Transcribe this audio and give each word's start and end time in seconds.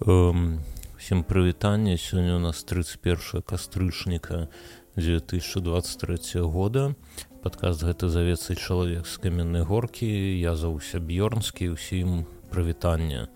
всем 0.00 1.24
прывітанне 1.24 1.96
сёння 1.96 2.36
у 2.36 2.38
нас 2.38 2.64
31 2.64 3.42
кастрычніка 3.42 4.48
2023 4.96 6.40
года. 6.40 6.94
Падкаст 7.42 7.82
гэта 7.82 8.08
завецца 8.08 8.54
чалавек 8.54 9.06
з 9.06 9.16
каменнай 9.16 9.62
горкі 9.62 10.06
я 10.40 10.56
заўся 10.56 11.00
б'ёрнскі 11.00 11.72
усім 11.72 12.26
прывітання 12.50 13.28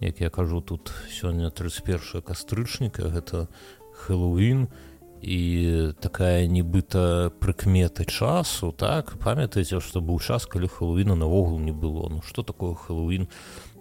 як 0.00 0.20
я 0.20 0.30
кажу 0.30 0.60
тут 0.60 0.92
сёння 1.08 1.50
31 1.50 2.20
кастрычніка 2.20 3.08
гэта 3.08 3.48
хэллоуін 3.92 4.68
і 5.22 5.92
такая 6.00 6.46
нібыта 6.46 7.32
прыкметы 7.40 8.04
часу 8.04 8.72
так? 8.72 9.16
Памятаеце 9.16 9.80
што 9.80 10.04
быў 10.04 10.20
час 10.20 10.44
калі 10.44 10.68
хэллоуіна 10.68 11.16
наогул 11.16 11.58
не 11.58 11.72
было? 11.72 12.08
Ну 12.12 12.20
что 12.20 12.42
такое 12.42 12.74
хэллоуін 12.74 13.28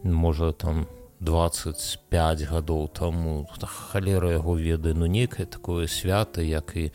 можа 0.03 0.53
там 0.53 0.87
25 1.19 2.43
гадоў 2.49 2.87
таму 2.91 3.47
халера 3.63 4.35
яго 4.35 4.55
ведае 4.59 4.93
ну 4.93 5.05
некае 5.05 5.45
такое 5.45 5.87
свята 5.87 6.41
як 6.41 6.75
і 6.75 6.91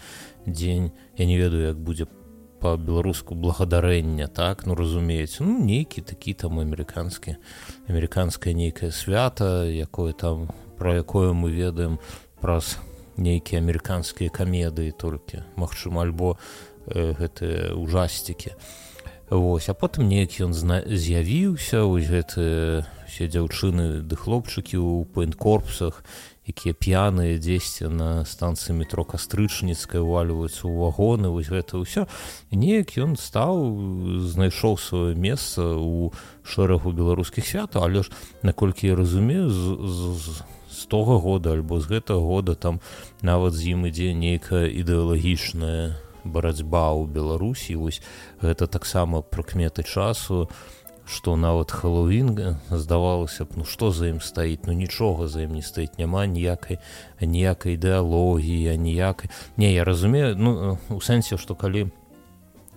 дзень 0.46 0.92
я 1.16 1.26
не 1.26 1.36
ведаю 1.38 1.72
як 1.72 1.78
будзе 1.78 2.06
по-беларуску 2.60 3.34
благодарэння 3.34 4.28
так? 4.28 4.66
Ну 4.66 4.74
разумееце 4.74 5.44
ну 5.44 5.56
нейкі 5.64 6.02
такі 6.02 6.34
там 6.34 6.60
амерыканскі 6.60 7.40
амерыканскае 7.88 8.52
нейкае 8.52 8.92
свята 8.92 9.64
якое 9.64 10.12
там 10.12 10.48
про 10.76 11.00
якое 11.00 11.32
мы 11.32 11.50
ведаем 11.50 11.98
праз 12.40 12.76
нейкія 13.16 13.60
амерыканскія 13.60 14.28
камедыі 14.28 14.92
толькі 14.92 15.44
магчыма 15.56 16.04
альбо 16.04 16.36
э, 16.86 17.16
гэтыя 17.16 17.72
ужасцікі 17.76 18.52
Вось 19.30 19.68
а 19.70 19.74
потым 19.78 20.10
неяк 20.10 20.34
ён 20.42 20.50
з'явіўся 20.50 21.86
вось 21.86 22.10
гэты 22.10 22.82
все 23.06 23.30
дзяўчыны 23.30 24.02
ды 24.02 24.18
хлопчыкі 24.18 24.74
ў 24.74 25.06
пейнт-корпусах 25.14 26.02
якія 26.50 26.74
п'яныя 26.74 27.38
дзесьці 27.38 27.94
на 27.94 28.26
станцыі 28.26 28.74
метро 28.74 29.06
кастрычніцкая 29.06 30.02
ўвальваюцца 30.02 30.66
ў 30.66 30.74
вагоны 30.82 31.30
вось 31.30 31.46
гэта 31.46 31.78
ўсё. 31.78 32.10
Неяк 32.50 32.98
ён 32.98 33.14
стаў 33.14 33.54
знайшоў 34.34 34.74
сваё 34.82 35.14
месца 35.14 35.62
ў 35.62 36.10
шэрагу 36.42 36.90
беларускіх 36.90 37.46
свята 37.46 37.86
але 37.86 38.02
ж 38.02 38.10
наколькі 38.42 38.90
я 38.90 38.98
разумею 38.98 39.46
з, 39.46 39.78
з, 39.78 40.42
з 40.74 40.80
того 40.90 41.22
года 41.22 41.54
альбо 41.54 41.78
з 41.78 41.86
гэтага 41.86 42.18
года 42.18 42.58
там 42.58 42.82
нават 43.22 43.54
з 43.54 43.78
ім 43.78 43.86
ідзе 43.86 44.10
нейкая 44.10 44.66
ідэалагічная 44.66 46.09
барацьба 46.24 46.92
ў 46.96 47.08
беларусі 47.08 47.78
вось 47.80 48.02
гэта 48.40 48.66
таксама 48.66 49.22
прыкметы 49.22 49.82
часу 49.82 50.46
у 50.46 50.80
што 51.10 51.34
нават 51.34 51.74
хэллоуін 51.74 52.56
здавалася 52.70 53.44
б 53.44 53.58
ну 53.60 53.64
што 53.66 53.90
за 53.90 54.14
ім 54.14 54.22
стаіць? 54.22 54.62
Ну 54.66 54.72
нічога 54.72 55.26
за 55.26 55.42
ім 55.42 55.58
не 55.58 55.64
стаіць 55.66 55.98
няма 55.98 56.26
ніякай 56.30 56.78
ніякай 57.18 57.74
ідэалогіі 57.74 58.78
ніякай. 58.78 59.30
Не 59.56 59.74
я 59.74 59.84
разумею 59.84 60.38
ну 60.38 60.78
у 60.88 61.00
сэнсе 61.02 61.34
што 61.34 61.58
калі 61.58 61.90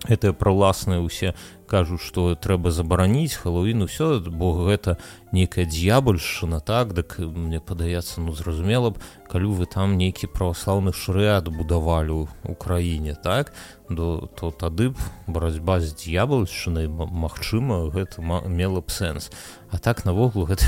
гэтыя 0.04 0.34
праўласныя 0.34 0.98
ўсе 0.98 1.38
кажуць 1.66 2.02
што 2.04 2.34
трэба 2.34 2.70
забараніць 2.70 3.34
хэллоуін 3.40 3.88
усё 3.88 4.20
бо 4.30 4.52
гэта 4.64 4.96
нейкая 5.34 5.66
д'ябальшына 5.66 6.60
так? 6.60 6.94
Дык 6.94 7.18
мне 7.18 7.60
падаецца 7.60 8.22
ну 8.22 8.32
зразумела 8.32 8.94
б 8.94 9.02
калі 9.28 9.50
вы 9.58 9.66
там 9.66 9.98
нейкі 9.98 10.30
праваслаўны 10.30 10.94
шрэад 10.94 11.50
будавалі 11.50 12.30
ў 12.46 12.54
краіне 12.54 13.18
так? 13.18 13.50
До 13.90 14.30
то 14.38 14.54
тады 14.54 14.94
б 14.94 14.96
барацьба 15.26 15.80
з 15.82 15.90
д'ябальшчынай 15.98 16.86
магчыма 16.88 17.90
гэта 17.90 18.22
мела 18.22 18.80
б 18.80 18.88
сэнс. 18.88 19.30
А 19.74 19.78
так 19.78 20.04
навогул 20.06 20.46
гэта 20.50 20.64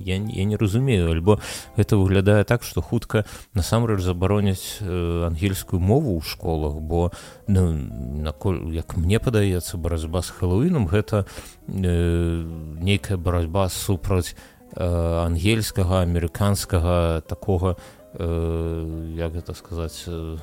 я, 0.00 0.16
я 0.16 0.44
не 0.44 0.56
разумею. 0.56 1.12
Альбо 1.12 1.38
гэта 1.76 2.00
выглядае 2.00 2.44
так 2.44 2.64
што 2.64 2.80
хутка 2.80 3.26
насамрэч 3.52 4.00
забароняць 4.00 4.80
э, 4.80 5.26
ангельскую 5.28 5.78
мову 5.78 6.16
ў 6.16 6.24
школах 6.24 6.80
бо 6.80 7.12
ну, 7.46 7.68
наколь 8.24 8.72
як 8.72 8.96
мне 8.96 9.20
падаецца 9.20 9.76
барацьба 9.76 10.22
з 10.22 10.32
хэллоуінам 10.36 10.86
гэта 10.86 11.24
э, 11.66 12.44
нейкая 12.80 13.16
барацьба 13.16 13.68
супраць 13.68 14.36
э, 14.76 14.84
ангельскага 15.24 16.02
амерыканскага 16.04 17.22
такога 17.26 17.76
э, 18.14 19.14
як 19.16 19.32
гэта 19.32 19.54
сказаць 19.54 20.04
э, 20.06 20.36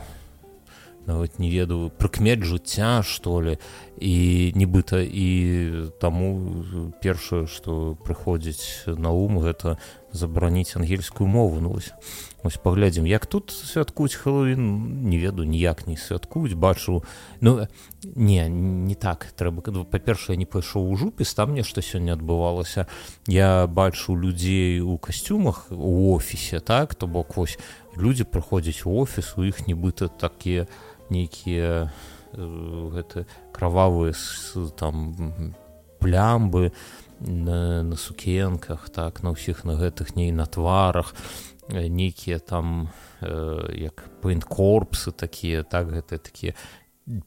нават 1.06 1.40
не 1.40 1.50
ведаю 1.50 1.92
прыкмет 1.98 2.44
жыцця 2.44 3.04
што 3.04 3.42
ли. 3.42 3.58
І 4.00 4.52
нібыта 4.56 5.04
і 5.04 5.90
таму 6.00 6.64
першае 7.04 7.48
што 7.48 7.96
прыходзіць 8.04 8.88
на 8.88 9.12
ум 9.12 9.40
гэта 9.44 9.78
забараніць 10.12 10.75
ангельскую 10.75 11.28
мову. 11.28 11.60
Ну 11.60 11.75
вось 11.75 11.92
ось 12.44 12.58
паглядзім 12.58 13.08
як 13.08 13.26
тут 13.26 13.52
святкуюць 13.52 14.16
хэллоуін 14.20 15.08
не 15.08 15.18
ведаю 15.18 15.48
ніяк 15.48 15.88
не 15.88 15.96
святкуюць 15.96 16.59
бачу 16.59 17.04
ну 17.42 17.68
не 18.04 18.48
не 18.50 18.96
так 18.96 19.28
трэба 19.40 19.64
па-першае 19.88 20.38
не 20.38 20.46
пайшоў 20.46 20.92
у 20.92 20.96
жупіс 21.00 21.34
там 21.34 21.56
нешта 21.56 21.81
сёння 21.81 22.14
адбывалася. 22.14 22.88
Я 23.28 23.68
бачу 23.68 24.16
людзей 24.16 24.81
у 24.81 24.98
касцюмах 24.98 25.68
у 25.72 26.16
офісе 26.16 26.59
так 26.59 26.96
то 26.96 27.08
бок 27.08 27.38
вось 27.38 27.58
людзі 27.96 28.24
прыходзяць 28.24 28.84
у 28.86 29.00
офіс 29.00 29.38
у 29.38 29.44
іх 29.44 29.68
нібыта 29.68 30.12
такія 30.12 30.68
нейкія 31.10 31.92
гэты 32.34 33.25
кровавыя 33.52 34.14
там 34.75 35.56
плямбы 36.00 36.74
на, 37.20 37.84
на 37.84 37.96
сукенках 37.96 38.90
так 38.90 39.24
на 39.24 39.31
ўсіх 39.31 39.64
на 39.64 39.80
гэтых 39.80 40.16
ней 40.16 40.31
на 40.31 40.46
тварах 40.46 41.16
нейкія 41.69 42.40
там 42.40 42.90
э, 43.22 43.72
як 43.78 44.03
пейнт-корпсы 44.22 45.12
такія 45.12 45.63
так 45.63 45.88
гэта 45.88 46.18
такія 46.18 46.53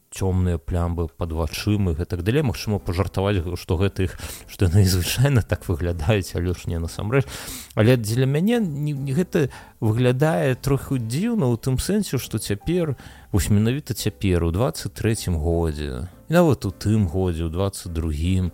цёмныя 0.09 0.57
плямбы 0.57 1.05
пад 1.05 1.31
вачымы 1.37 1.93
гэтак 1.93 2.23
далей. 2.25 2.41
Магчыма 2.41 2.81
пажартаваць 2.81 3.45
што 3.61 3.77
гэтых 3.77 4.17
што 4.49 4.65
яны 4.65 4.81
звычайна 4.89 5.45
так 5.45 5.69
выглядаюць 5.69 6.33
але 6.33 6.57
ж 6.57 6.65
не 6.65 6.81
насамрэч. 6.81 7.29
Але 7.75 7.97
дзеля 7.97 8.25
мяне 8.25 8.57
не, 8.59 8.93
не 8.93 9.13
гэта 9.13 9.53
выглядае 9.79 10.57
троху 10.57 10.97
дзіўна 10.97 11.45
ў 11.53 11.61
тым 11.61 11.77
сэнсе 11.77 12.17
што 12.17 12.41
цяпер 12.41 12.97
вось 13.29 13.53
менавіта 13.53 13.93
цяпер 13.93 14.49
у 14.49 14.51
23 14.51 15.37
годзе 15.37 16.09
нават 16.29 16.65
у 16.65 16.71
тым 16.73 17.05
годзе 17.05 17.45
у 17.45 17.53
22 17.53 18.49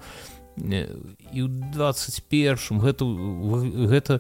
і 0.60 1.40
ў 1.40 1.48
21 1.48 2.84
гэта 2.84 3.04
гэта 3.88 4.20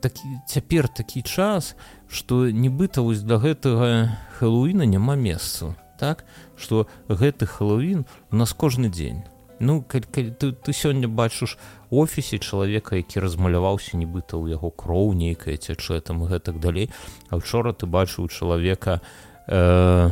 такі 0.00 0.40
цяпер 0.48 0.88
такі 0.88 1.22
час 1.22 1.76
што 2.08 2.48
нібыта 2.50 3.04
вось 3.04 3.22
для 3.22 3.36
гэтага 3.38 4.16
хэллоуіна 4.40 4.88
няма 4.88 5.14
месца 5.14 5.76
так? 6.00 6.24
Что 6.56 6.88
гэты 7.08 7.44
хэллоуін 7.44 8.06
у 8.32 8.36
нас 8.36 8.52
кожны 8.52 8.88
дзень. 8.88 9.22
Ну 9.60 9.84
калі, 9.84 10.04
калі 10.08 10.30
ты, 10.32 10.52
ты 10.56 10.72
сёння 10.72 11.04
бачыш 11.04 11.58
офісе 11.90 12.40
чалавека 12.40 12.96
які 12.96 13.20
размаляваўся 13.20 14.00
нібыта 14.00 14.40
ў 14.40 14.56
яго 14.56 14.72
кроў 14.72 15.12
нейкая 15.12 15.60
цячэ 15.60 16.00
там 16.00 16.24
гэтак 16.24 16.56
далей 16.56 16.88
а 17.28 17.36
учора 17.36 17.76
ты 17.76 17.84
бачыў 17.84 18.32
чалавека 18.32 19.04
э, 19.44 20.08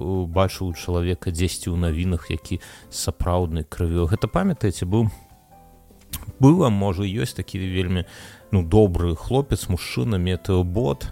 бачыў 0.00 0.72
чалавека 0.72 1.28
дзесьці 1.28 1.68
ў 1.68 1.76
навінах 1.76 2.32
які 2.32 2.64
сапраўднай 2.88 3.68
крывё 3.68 4.08
гэта 4.08 4.32
памятаеце 4.32 4.88
быў 4.88 5.12
было 6.40 6.72
можа 6.72 7.04
ёсць 7.04 7.36
такі 7.36 7.60
вельмі 7.60 8.08
ну 8.50 8.62
добры 8.62 9.16
хлопец 9.16 9.68
мужчына 9.68 10.16
метэобот 10.16 11.06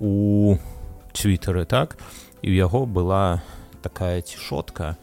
у 0.00 0.56
твиттары 1.12 1.64
так? 1.64 1.96
І 2.42 2.52
ў 2.52 2.56
яго 2.60 2.84
была 2.84 3.42
такая 3.80 4.20
цішотка 4.20 4.96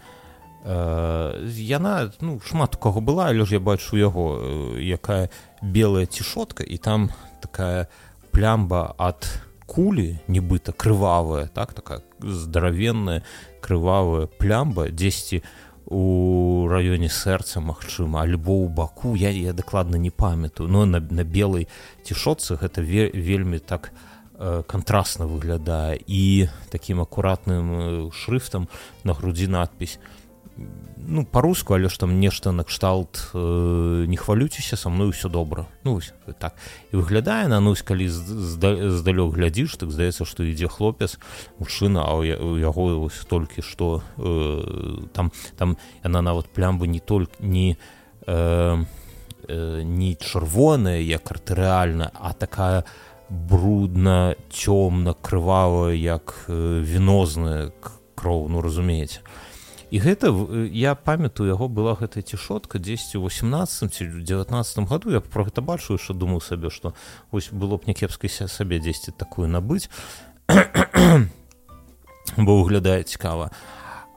э, 0.65 1.47
яна 1.57 2.11
ну 2.21 2.41
шмат 2.41 2.75
у 2.75 2.79
кого 2.79 3.01
была 3.01 3.29
але 3.29 3.45
ж 3.45 3.57
я 3.57 3.59
бачу 3.59 3.97
яго 3.97 4.41
э, 4.41 4.81
якая 4.81 5.29
белая 5.61 6.05
цішотка 6.05 6.63
і 6.63 6.77
там 6.77 7.09
такая 7.41 7.87
плямба 8.31 8.93
ад 8.97 9.25
кулі 9.65 10.19
нібыта 10.27 10.73
крывавая 10.73 11.47
так 11.47 11.73
такая 11.73 12.01
здаравенная 12.19 13.23
крывавая 13.61 14.27
плямба 14.27 14.89
дзесьці 14.89 15.41
у 15.41 15.61
раёне 15.91 17.09
сэрца 17.09 17.59
магчыма 17.59 18.23
альбо 18.23 18.63
ў 18.63 18.67
баку 18.71 19.15
я 19.15 19.29
я 19.29 19.53
дакладна 19.53 19.95
не 19.95 20.09
памятаю. 20.09 20.69
Но 20.69 20.85
на, 20.85 20.99
на 20.99 21.23
белой 21.23 21.67
цішотцы 22.03 22.55
гэта 22.55 22.81
ве, 22.81 23.11
вельмі 23.13 23.59
так 23.59 23.91
у 23.91 24.11
Э, 24.43 24.63
контрастна 24.65 25.25
выглядае. 25.25 25.99
І 26.07 26.49
таким 26.69 27.01
акуратным 27.01 27.71
э, 27.71 28.11
шрифтам 28.11 28.67
на 29.03 29.13
грудзі 29.13 29.47
надпись 29.47 29.99
ну 31.07 31.25
по-руску 31.25 31.73
але 31.73 31.89
ж 31.89 31.99
там 31.99 32.19
нешта 32.19 32.51
накшталт 32.51 33.31
э, 33.33 34.05
не 34.07 34.17
хвалюцеся 34.17 34.77
со 34.77 34.89
мной 34.89 35.11
все 35.11 35.29
добра 35.29 35.67
ну 35.83 35.99
так. 36.39 36.55
І 36.91 36.97
выглядае 36.97 37.47
на 37.47 37.59
нусь 37.59 37.81
калі 37.81 38.07
здалёк 38.07 39.35
глядзіш 39.35 39.75
так 39.75 39.91
здаецца 39.91 40.25
что 40.25 40.43
ідзе 40.43 40.67
хлопец 40.67 41.17
мужчына 41.59 42.05
а 42.05 42.15
у 42.15 42.57
яго 42.57 43.09
толькі 43.29 43.61
что 43.61 44.03
э, 44.17 45.07
там 45.13 45.31
там 45.57 45.77
яна 46.03 46.21
нават 46.21 46.47
плямбы 46.53 46.87
не 46.87 46.99
только 46.99 47.33
не 47.39 47.77
э, 48.27 48.85
э, 49.47 49.81
не 49.83 50.15
чырвоная 50.15 51.01
як 51.01 51.31
артэрыальна 51.31 52.11
а 52.13 52.33
такая 52.33 52.85
брудна 53.29 54.35
цёмна 54.51 55.13
крывавая 55.13 55.95
як 55.95 56.45
э, 56.47 56.79
вінозная 56.83 57.71
кроў 58.15 58.49
ну 58.49 58.61
разумееце 58.61 59.21
і 59.91 59.99
гэта 59.99 60.31
я 60.71 60.95
памятаю 60.95 61.51
яго 61.51 61.67
была 61.67 61.99
гэтая 61.99 62.23
цішотка 62.23 62.79
10 62.79 63.15
у 63.19 63.27
18 63.27 63.93
ці 63.93 64.05
19 64.23 64.87
году 64.87 65.11
я 65.11 65.19
про 65.19 65.43
гэта 65.43 65.61
бачу 65.61 65.97
що 65.97 66.13
думаю 66.13 66.39
сабе 66.39 66.71
што 66.71 66.95
вось 67.31 67.51
было 67.51 67.77
б 67.77 67.91
някепскай 67.91 68.31
сабе 68.31 68.79
дзесьці 68.79 69.11
такую 69.11 69.51
набыць. 69.51 69.91
Бо 72.37 72.63
выглядае 72.63 73.03
цікава. 73.03 73.51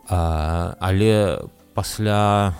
А, 0.08 0.76
але 0.78 1.42
пасля 1.74 2.54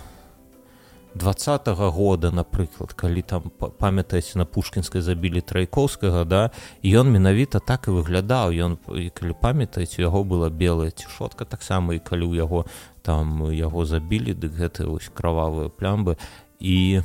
двадцатого 1.15 1.91
года 1.91 2.31
напрыклад 2.31 2.93
калі 2.93 3.21
там 3.21 3.49
памятаеце 3.79 4.37
на 4.37 4.45
пушкінскай 4.45 5.01
забілі 5.01 5.41
трайкоўскага 5.41 6.25
да 6.27 6.51
ён 6.83 7.09
менавіта 7.09 7.63
так 7.63 7.87
і 7.87 7.95
выглядаў. 7.95 8.51
Ён 8.51 8.75
калі 9.15 9.33
памятаеце 9.39 10.03
яго 10.03 10.23
была 10.27 10.51
белая 10.51 10.91
цішотка 10.91 11.47
таксама 11.47 11.95
і 11.95 12.03
калі 12.03 12.27
ў 12.27 12.35
яго 12.35 12.59
там 13.01 13.47
яго 13.55 13.87
забілі 13.87 14.35
дык 14.35 14.59
гэты 14.59 14.91
вось 14.91 15.07
кровавыя 15.07 15.71
плямбы. 15.71 16.19
І 16.59 17.01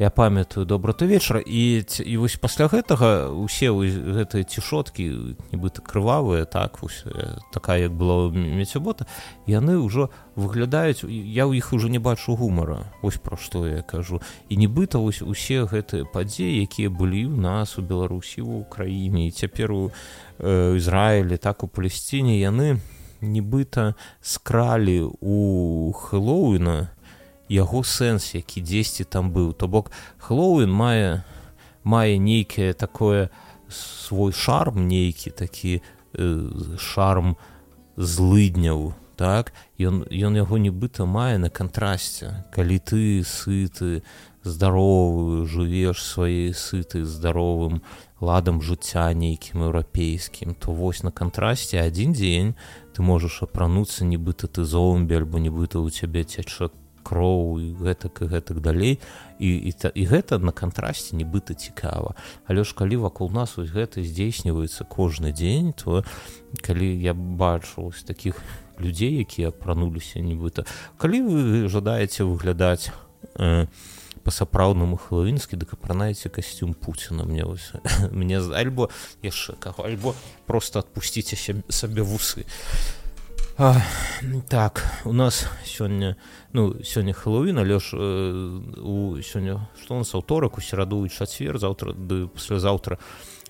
я 0.00 0.10
памятаю 0.10 0.66
добра 0.66 0.92
то 0.92 1.06
вечара. 1.06 1.40
І 1.46 1.84
і 2.04 2.16
вось 2.16 2.36
пасля 2.40 2.72
гэтага 2.72 3.28
усе 3.36 3.68
гэтыя 3.68 4.48
цішоткі 4.48 5.36
нібыта 5.52 5.84
крывавыя 5.84 6.48
так 6.48 6.80
вось, 6.80 7.04
такая 7.52 7.84
як 7.84 7.92
была 7.92 8.32
мецябота 8.32 9.04
яны 9.44 9.76
ўжо 9.76 10.08
выглядаюць 10.40 11.04
я 11.04 11.44
ў 11.44 11.60
іх 11.60 11.76
ужо 11.76 11.92
не 11.92 12.00
бачу 12.00 12.32
гумара. 12.32 12.88
Ось 13.04 13.20
пра 13.20 13.36
што 13.36 13.68
я 13.68 13.84
кажу. 13.84 14.24
І 14.48 14.56
нібыта 14.56 14.96
вось 14.96 15.20
усе 15.20 15.68
гэтыя 15.68 16.08
падзеі 16.08 16.64
якія 16.64 16.88
былі 16.88 17.28
ў 17.28 17.36
нас 17.36 17.76
у 17.76 17.84
беларусі 17.84 18.40
у 18.40 18.64
краіне 18.64 19.28
і 19.28 19.36
цяпер 19.36 19.68
у 19.68 19.92
э, 20.40 20.80
ізраілі 20.80 21.36
так 21.36 21.60
у 21.60 21.68
палесціне 21.68 22.40
яны 22.40 22.80
нібыта 23.20 24.00
скралі 24.24 25.12
у 25.20 25.92
хэллоуіна 25.92 26.88
яго 27.50 27.82
сэнс 27.82 28.38
які 28.38 28.62
дзесьці 28.62 29.04
там 29.04 29.34
быў. 29.34 29.52
То 29.52 29.66
бок 29.66 29.90
хэллоуін 30.22 30.70
мае 30.70 31.26
мае 31.82 32.16
нейкае 32.16 32.72
такое 32.72 33.30
свой 33.68 34.32
шарм 34.32 34.86
нейкі 34.86 35.34
такі 35.34 35.82
э, 36.14 36.76
шарм 36.78 37.36
злыдняў 37.98 38.94
так? 39.20 39.52
Ён 39.76 40.08
ён 40.08 40.32
яго 40.40 40.56
нібыта 40.56 41.04
мае 41.04 41.36
на 41.36 41.50
кантрасце. 41.52 42.48
Калі 42.56 42.78
ты 42.80 43.20
сыты 43.20 44.00
здаровы 44.44 45.44
жывеш 45.44 46.00
сваей 46.00 46.54
сыты 46.54 47.04
здаровым 47.04 47.82
ладам 48.20 48.62
жыцця 48.64 49.12
нейкім 49.12 49.68
еўрапейскім 49.68 50.54
то 50.56 50.72
вось 50.72 51.02
на 51.04 51.12
кантрасце 51.12 51.80
адзін 51.84 52.16
дзень 52.16 52.54
ты 52.96 53.04
можаш 53.04 53.42
апрануцца 53.44 54.08
нібыта 54.08 54.48
ты 54.48 54.64
зомбі 54.64 55.20
альбо 55.20 55.36
нібыта 55.36 55.76
ў 55.84 55.92
цябе 55.92 56.24
цячэ 56.24 56.72
кроў 57.10 57.58
і 57.58 57.74
гэтак 57.82 58.22
і 58.22 58.30
гэтак 58.30 58.62
далей. 58.62 59.02
І, 59.42 59.50
і, 59.50 59.72
і 59.74 60.02
гэта 60.06 60.38
на 60.38 60.54
кантрасце 60.54 61.18
нібыта 61.18 61.58
цікава. 61.58 62.14
Але 62.46 62.62
ж 62.62 62.74
калі 62.78 63.02
вакол 63.02 63.34
нас 63.34 63.58
вось 63.58 63.74
гэта 63.74 64.06
здзейсніваецца 64.06 64.86
кожны 64.86 65.34
дзень 65.34 65.74
то 65.74 66.06
калі 66.62 66.86
я 67.02 67.14
бачу 67.14 67.90
з 67.90 68.06
таких 68.06 68.38
людзей 68.78 69.18
якія 69.26 69.50
апрануліся 69.50 70.22
нібыта. 70.22 70.64
Калі 70.96 71.18
вы 71.26 71.68
жадаеце 71.68 72.22
выглядаць 72.22 72.94
э, 73.34 73.66
па-сапраўднаму 74.24 74.96
хлавінскі 75.00 75.56
дык 75.56 75.74
апранаеце 75.74 76.28
касцюм 76.28 76.74
пуціна 76.74 77.24
мне 77.24 77.44
вось 77.44 77.72
мне 78.12 78.38
альбо 78.38 78.90
яшчэ 79.24 79.56
каго 79.58 79.88
альбо 79.88 80.14
просто 80.46 80.84
адпусціце 80.84 81.36
сабе 81.68 82.02
вусы. 82.02 82.44
а, 82.44 82.99
так 84.48 84.86
у 85.04 85.12
нас 85.12 85.46
сёння 85.64 86.16
ну 86.52 86.80
сёння 86.82 87.12
хэллоуін 87.12 87.58
але 87.58 87.78
ж 87.78 87.92
э, 87.92 88.80
у 88.80 89.20
сёння 89.20 89.68
што 89.76 89.98
нас 89.98 90.14
аўторак 90.14 90.56
у 90.56 90.60
сераду 90.64 91.04
і 91.04 91.12
чацвер 91.12 91.58
заўтра 91.58 91.92
ды 91.92 92.26
паслязаўтра 92.28 92.96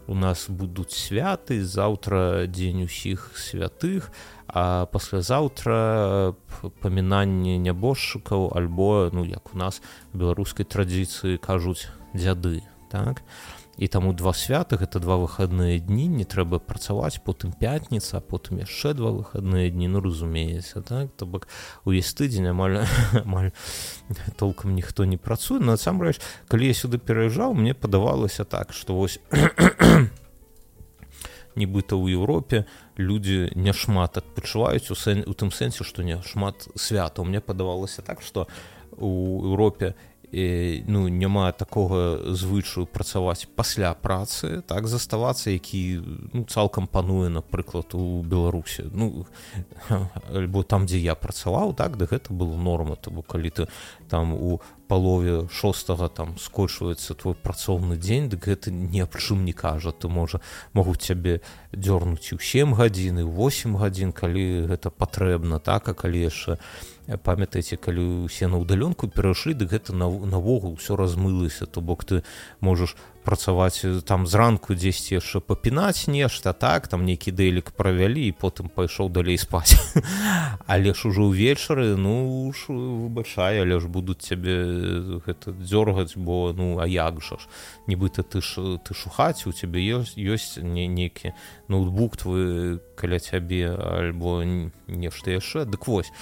у 0.08 0.14
нас 0.14 0.50
будуць 0.50 0.90
святы 0.90 1.62
заўтра 1.62 2.50
дзень 2.50 2.90
усіх 2.90 3.38
святых 3.38 4.10
а 4.48 4.86
паслязаўтра 4.90 6.34
памінанне 6.82 7.62
нябожчыкаў 7.62 8.50
альбо 8.50 9.10
ну 9.14 9.22
як 9.22 9.54
у 9.54 9.58
нас 9.58 9.78
беларускай 10.12 10.66
традыцыі 10.66 11.38
кажуць 11.38 11.86
дзяды 12.14 12.66
так? 12.90 13.22
а 13.22 13.59
і 13.81 13.88
таму 13.88 14.12
два 14.12 14.37
свята 14.37 14.77
гэта 14.77 15.00
два 15.00 15.17
выхадныя 15.17 15.81
дні 15.81 16.05
не 16.12 16.29
трэба 16.29 16.61
працаваць 16.61 17.17
потым 17.25 17.56
пятніца 17.56 18.21
потым 18.21 18.61
яшчэ 18.61 18.93
два 18.93 19.09
выхадныя 19.09 19.73
дні 19.73 19.88
ну 19.88 20.05
разумеецца 20.05 20.85
так? 20.85 21.09
То 21.17 21.25
бок 21.25 21.49
увесь 21.88 22.12
тыдзень 22.12 22.53
амаль 22.53 22.85
амаль 23.25 23.56
толкам 24.37 24.77
ніхто 24.77 25.09
не 25.09 25.17
працуе. 25.17 25.65
Насамрэч 25.65 26.21
калі 26.53 26.69
я 26.69 26.77
сюды 26.77 27.00
пераязджаў 27.00 27.56
мне 27.56 27.73
падавалася 27.73 28.44
так 28.44 28.77
што 28.77 29.00
вось 29.00 29.17
нібыта 31.56 31.97
ў 31.97 32.21
Еўропе 32.21 32.69
людзі 33.00 33.49
няшмат 33.56 34.21
адпачываюць 34.21 34.93
у 34.93 34.94
сэн 34.94 35.25
у 35.25 35.32
тым 35.32 35.49
сэнсе 35.49 35.88
што 35.88 36.05
не 36.05 36.21
шмат 36.21 36.69
свята 36.77 37.25
мне 37.25 37.41
падавалася 37.41 38.05
так 38.05 38.21
што 38.21 38.44
у 39.00 39.41
Еўропе 39.49 39.97
ну 40.32 41.09
няма 41.09 41.50
такога 41.53 42.23
звычаю 42.35 42.87
працаваць 42.87 43.49
пасля 43.56 43.94
працы 43.94 44.62
так 44.62 44.87
заставацца 44.87 45.50
які 45.50 46.03
ну, 46.32 46.44
цалкам 46.44 46.87
пануе 46.87 47.29
напрыклад 47.29 47.94
у 47.94 48.23
беларусі. 48.23 48.87
Ну 48.93 49.27
альбо 50.35 50.62
там 50.62 50.87
дзе 50.87 50.99
я 50.99 51.15
працаваў 51.15 51.75
так 51.75 51.97
да 51.97 52.06
гэта 52.06 52.32
было 52.32 52.56
норма. 52.56 52.97
То 52.97 53.11
бо 53.11 53.23
калі 53.23 53.50
ты 53.50 53.67
там 54.10 54.34
у 54.34 54.60
палове 54.90 55.46
шостага 55.54 56.08
там 56.10 56.34
скочваецца 56.38 57.14
твой 57.14 57.38
працоўны 57.38 57.94
дзень 57.94 58.26
дык 58.26 58.50
гэта 58.50 58.74
ні 58.74 59.06
аб 59.06 59.14
чым 59.14 59.46
не 59.46 59.54
кажа. 59.54 59.94
Ты 59.94 60.10
можа 60.10 60.42
могуць 60.74 61.06
цябе 61.06 61.40
дзёрнуць 61.70 62.34
у 62.34 62.38
7 62.42 62.74
гадзін 62.74 63.22
і 63.22 63.26
8 63.30 63.78
гадзін 63.78 64.10
калі 64.10 64.66
гэта 64.66 64.90
патрэбна 64.90 65.62
так? 65.62 65.86
А 65.88 65.94
калі 65.94 66.26
яшчэ 66.26 66.58
памятаеце 67.22 67.78
калі 67.78 68.26
усе 68.26 68.50
на 68.50 68.58
ўдаленку 68.58 69.06
перайшлі 69.06 69.54
дык 69.54 69.78
гэта 69.78 69.94
навогул 69.94 70.74
все 70.74 70.98
размылася. 70.98 71.70
То 71.70 71.81
бок 71.81 72.02
ты 72.02 72.26
можаш 72.58 72.98
працаваць 73.24 73.84
там 74.06 74.27
зранку 74.27 74.74
дзесьці 74.74 75.20
яшчэ 75.20 75.41
папінаць 75.41 76.08
нешта 76.08 76.53
так 76.53 76.89
там 76.89 77.05
нейкі 77.05 77.32
дэлік 77.32 77.72
правялі 77.77 78.22
і 78.29 78.32
потым 78.32 78.72
пайшоў 78.72 79.10
далей 79.10 79.39
спаць. 79.39 79.77
Але 80.67 80.94
ж 80.94 81.08
ужо 81.08 81.29
ўвечары 81.29 81.96
ну 82.00 82.53
ж 82.53 82.72
выбачай 82.72 83.60
але 83.60 83.81
ж 83.81 83.89
будуць 83.89 84.24
цябе 84.24 85.20
гэта 85.27 85.53
дзёргаць 85.53 86.17
бо 86.17 86.53
ну 86.56 86.81
а 86.81 86.86
як 86.86 87.20
жа 87.20 87.36
ж? 87.36 87.48
Нібыта 87.86 88.22
ты 88.24 88.41
ж 88.41 88.81
ты 88.81 88.94
шухаць 88.94 89.46
у 89.46 89.53
цябе 89.53 89.84
ёсць 89.84 90.17
ёсць 90.17 90.56
не 90.62 90.89
нейкі 90.89 91.36
ноутбук 91.69 92.17
твой 92.17 92.81
каля 92.96 93.19
цябе 93.19 93.77
альбо 93.77 94.44
нешта 94.89 95.36
яшчэ. 95.36 95.65
Дык 95.65 95.86
вось 95.86 96.12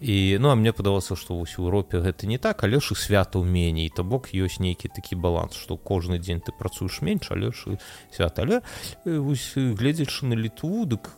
і 0.00 0.38
ну 0.40 0.50
а 0.50 0.54
мне 0.54 0.72
падалося 0.72 1.16
што 1.16 1.34
вось 1.34 1.58
у 1.58 1.66
Еўропе 1.66 1.98
гэта 1.98 2.26
не 2.26 2.38
так 2.38 2.64
але 2.64 2.80
ж 2.80 2.92
і 2.92 2.96
свята 2.96 3.38
ў 3.38 3.44
меней. 3.44 3.90
То 3.90 4.04
бок 4.04 4.30
ёсць 4.32 4.60
нейкі 4.62 4.88
такі 4.88 5.16
баланс 5.16 5.58
што 5.58 5.76
кожны 5.76 6.18
дзень 6.18 6.40
ты 6.40 6.52
працуеш 6.54 7.02
менш 7.02 7.30
але 7.30 7.50
ж 7.52 7.74
і 7.74 8.14
свят 8.14 8.38
але 8.38 8.62
гледзячы 9.04 10.26
на 10.26 10.34
літву 10.34 10.86
дык 10.86 11.14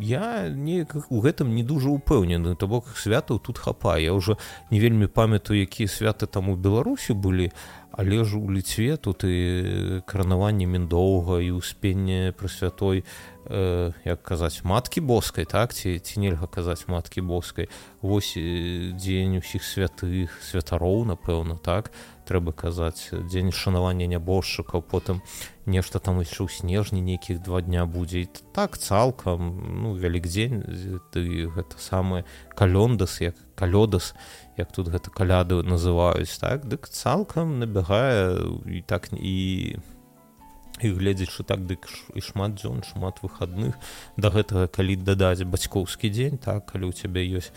я 0.00 0.48
неяк 0.48 1.10
у 1.10 1.20
гэтым 1.20 1.54
не 1.54 1.62
дужа 1.62 1.90
упэўнены 1.90 2.56
то 2.56 2.66
бок 2.66 2.96
святаў 2.96 3.38
тут 3.38 3.58
хапае. 3.58 4.10
Ўжо 4.12 4.38
не 4.70 4.80
вельмі 4.80 5.06
памятаю 5.06 5.60
якія 5.60 5.88
святы 5.88 6.26
там 6.26 6.48
у 6.48 6.56
беларусі 6.56 7.12
былі 7.12 7.50
але 7.92 8.24
ж 8.24 8.36
у 8.36 8.50
ліцве 8.50 8.96
тут 8.96 9.24
і 9.24 10.02
каранаванне 10.06 10.66
міндоўга 10.66 11.40
і 11.44 11.60
ўспенне 11.60 12.32
пры 12.32 12.48
святой 12.48 13.04
э, 13.46 13.92
як 14.04 14.22
казаць 14.22 14.64
маткі 14.64 15.00
боскай 15.00 15.44
так? 15.44 15.74
Ці 15.74 15.98
ці 15.98 16.20
нельга 16.20 16.46
казаць 16.46 16.88
маткі 16.88 17.20
боскай? 17.20 17.68
Вось 18.02 18.34
дзень 18.34 19.38
усіх 19.38 19.62
святых 19.62 20.30
святароў 20.42 21.04
напэўна 21.04 21.58
так? 21.58 21.92
Трэба 22.26 22.52
казаць 22.52 23.10
дзень 23.12 23.52
шанавання 23.52 24.06
нябожчыкаў 24.06 24.82
потым 24.82 25.22
нешта 25.66 25.98
там 25.98 26.22
яшчэ 26.22 26.46
ў 26.46 26.50
снежні 26.50 27.02
нейкіх 27.02 27.42
два 27.42 27.62
дня 27.62 27.86
будзе. 27.86 28.26
Так 28.54 28.78
цалкам 28.78 29.82
ну 29.82 29.94
вялік 29.94 30.26
дзень 30.26 30.62
ты 31.10 31.50
гэта 31.50 31.78
самы 31.78 32.24
калёндас 32.54 33.20
як 33.20 33.34
калёдас 33.54 34.14
як 34.56 34.72
тут 34.72 34.88
гэта 34.88 35.10
каляды 35.10 35.62
называюць 35.62 36.38
так? 36.38 36.66
Дык 36.66 36.88
цалкам 36.88 37.58
набягае 37.58 38.38
і 38.66 38.82
так 38.86 39.10
і 39.12 39.78
і 40.80 40.88
гледзячы 40.96 41.44
так 41.44 41.66
дык 41.66 41.88
і 42.14 42.20
шмат 42.20 42.56
дзён 42.56 42.82
шмат 42.86 43.20
выхадных. 43.22 43.76
Да 44.16 44.32
гэтага 44.32 44.66
калі 44.72 44.96
дадаць 44.96 45.44
бацькоўскі 45.44 46.08
дзень 46.08 46.38
так 46.38 46.72
калі 46.72 46.88
у 46.88 46.92
цябе 46.92 47.26
ёсць 47.28 47.52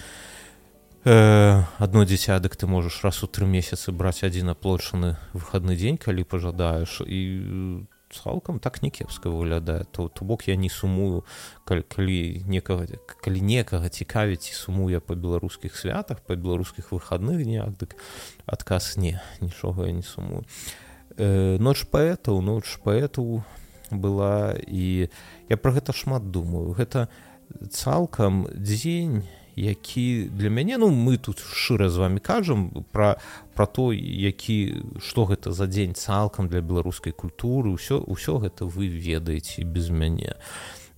э, 1.05 1.63
одно 1.79 2.03
дзіця 2.03 2.39
дык 2.39 2.55
ты 2.59 2.67
можаш 2.67 3.03
раз 3.03 3.23
у 3.23 3.27
тры 3.27 3.47
месяцы 3.47 3.91
браць 3.91 4.23
адзін 4.27 4.51
аплочаны 4.51 5.15
выхадны 5.33 5.75
дзень 5.75 5.97
калі 5.97 6.23
пажадаеш. 6.23 7.01
І 7.07 7.85
цалкам 8.15 8.59
так 8.59 8.81
не 8.81 8.89
кепска 8.89 9.29
выглядае. 9.29 9.85
То 9.91 10.07
то 10.09 10.25
бок 10.25 10.47
я 10.47 10.55
не 10.55 10.69
сумую 10.69 11.25
калі, 11.65 11.83
калі 11.83 12.43
некага 12.47 12.87
калі 13.07 13.41
некага 13.41 13.89
цікавіць 13.89 14.53
сумуе 14.53 14.99
па 14.99 15.15
беларускіх 15.15 15.75
святах 15.75 16.21
па 16.21 16.35
беларускіх 16.35 16.91
выхадных 16.91 17.43
днях 17.43 17.75
дык 17.77 17.95
адказ 18.45 18.97
не 18.97 19.21
нічога 19.41 19.87
я 19.87 19.93
не 19.93 20.03
сумую 20.03 20.45
э, 21.17 21.57
ноч 21.59 21.85
паэтаў 21.91 22.41
ноч 22.41 22.77
паэту 22.83 23.43
была 23.91 24.55
і 24.67 25.09
я 25.49 25.57
про 25.57 25.71
гэта 25.71 25.93
шмат 25.93 26.31
думаю. 26.31 26.73
Гэта 26.73 27.07
цалкам 27.69 28.47
дзень 28.53 29.23
які 29.55 30.29
для 30.33 30.49
мяне 30.49 30.77
ну 30.77 30.89
мы 30.89 31.17
тут 31.17 31.39
шчыра 31.39 31.89
з 31.89 31.97
вами 31.97 32.19
кажам 32.19 32.85
про 32.91 33.15
про 33.55 33.65
то 33.65 33.93
які 33.93 34.83
что 34.99 35.25
гэта 35.25 35.51
за 35.51 35.67
дзень 35.67 35.95
цалкам 35.95 36.49
для 36.49 36.61
беларускай 36.61 37.13
культуры 37.13 37.71
ўсё 37.71 38.03
ўсё 38.03 38.39
гэта 38.39 38.65
вы 38.65 38.87
ведаеце 38.87 39.63
без 39.63 39.89
мяне. 39.89 40.35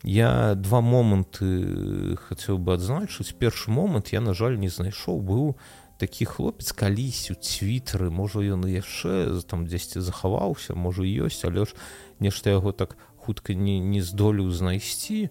Я 0.04 0.56
два 0.56 0.82
моманты 0.82 2.18
хацеў 2.18 2.58
бы 2.58 2.74
адзначыць. 2.74 3.34
Першы 3.38 3.70
момант 3.72 4.14
я 4.14 4.22
на 4.22 4.34
жаль 4.34 4.58
не 4.58 4.70
знайшоў 4.70 5.22
быў 5.22 5.58
такі 5.98 6.26
хлопец 6.26 6.72
калісь 6.72 7.32
у 7.32 7.36
цвітары 7.36 8.10
можа 8.10 8.46
ён 8.46 8.66
яшчэ 8.70 9.42
там 9.50 9.68
дзесьці 9.68 10.02
захаваўся 10.02 10.78
можа 10.78 11.04
ёсць 11.04 11.44
але 11.44 11.66
ж 11.66 11.74
нешта 12.20 12.54
яго 12.54 12.72
так 12.72 12.98
хутка 13.18 13.54
не 13.54 13.80
не 13.80 14.02
здолеў 14.02 14.52
знайсці 14.52 15.30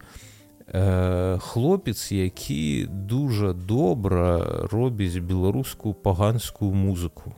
Э, 0.69 1.39
хлопец 1.41 2.13
які 2.13 2.87
дуже 2.91 3.53
добра 3.53 4.43
робіць 4.71 5.19
беларускую 5.19 5.95
паганскую 5.95 6.73
музыку 6.73 7.35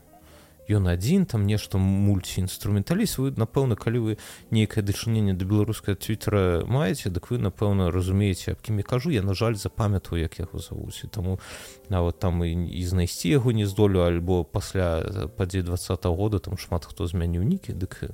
ён 0.68 0.88
адзін 0.88 1.24
там 1.26 1.46
нешта 1.46 1.78
мульціінструменталіст. 1.78 3.18
Вы 3.18 3.32
напэўна 3.36 3.76
калі 3.76 3.98
вы 3.98 4.12
нейкае 4.50 4.84
дачыненне 4.84 5.34
да 5.34 5.44
беларускай 5.44 5.96
твиттера 5.96 6.64
маеце 6.68 7.10
дык 7.10 7.32
вы 7.32 7.38
напэўна 7.40 7.90
разумееце 7.90 8.52
аб 8.52 8.62
кім 8.62 8.78
я 8.78 8.84
кажу. 8.84 9.10
Я 9.10 9.22
на 9.22 9.34
жаль 9.34 9.56
запамятаю 9.56 10.20
як 10.20 10.38
яго 10.38 10.58
завуць. 10.58 11.04
Таму 11.10 11.40
нават 11.88 12.18
там 12.18 12.44
і, 12.44 12.52
і 12.68 12.84
знайсці 12.84 13.28
яго 13.28 13.52
не 13.52 13.66
здолю 13.66 14.04
альбо 14.04 14.44
пасля 14.44 15.28
падзе 15.36 15.62
два 15.62 15.76
-го 15.76 16.16
года 16.16 16.38
там 16.38 16.58
шмат 16.58 16.84
хто 16.84 17.06
змяніў 17.06 17.42
нікі. 17.42 17.72
Дык 17.72 18.10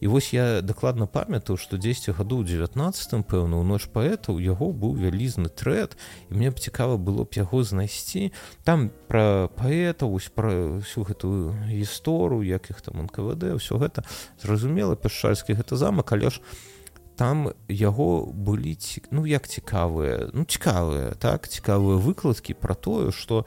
і 0.00 0.06
вось 0.06 0.32
я 0.34 0.62
дакладна 0.62 1.06
памятаю 1.06 1.56
што 1.56 1.76
10 1.76 2.14
гадоў 2.14 2.44
19 2.44 3.26
пэўна 3.26 3.58
у 3.58 3.64
ноч 3.66 3.90
паэтаў 3.90 4.38
яго 4.38 4.72
быў 4.72 4.94
вялізны 4.96 5.48
трэд 5.48 5.96
і 6.30 6.34
мне 6.34 6.50
б 6.50 6.58
цікава 6.58 6.96
было 6.96 7.24
б 7.24 7.34
яго 7.34 7.62
знайсці. 7.62 8.32
Там 8.64 8.90
пра 9.08 9.48
паэта 9.58 10.06
вось 10.06 10.30
пра 10.30 10.78
всю 10.82 11.04
гэтую 11.04 11.54
гісторыю 11.66 12.46
як 12.46 12.70
іх 12.70 12.80
там 12.80 13.02
нквд 13.08 13.58
ўсё 13.58 13.78
гэта 13.78 14.04
зразумела 14.38 14.94
пяшчальскі 14.94 15.58
гэта 15.58 15.76
замак 15.76 16.12
але 16.12 16.30
ж 16.30 16.40
там 17.18 17.50
яго 17.68 18.30
былі 18.30 18.78
ну 19.10 19.26
як 19.26 19.50
цікавыя 19.50 20.30
ну 20.32 20.46
цікавыя 20.46 21.18
так 21.18 21.50
цікавыя 21.50 21.98
выкладкі 21.98 22.54
пра 22.54 22.78
тое 22.78 23.10
што 23.10 23.42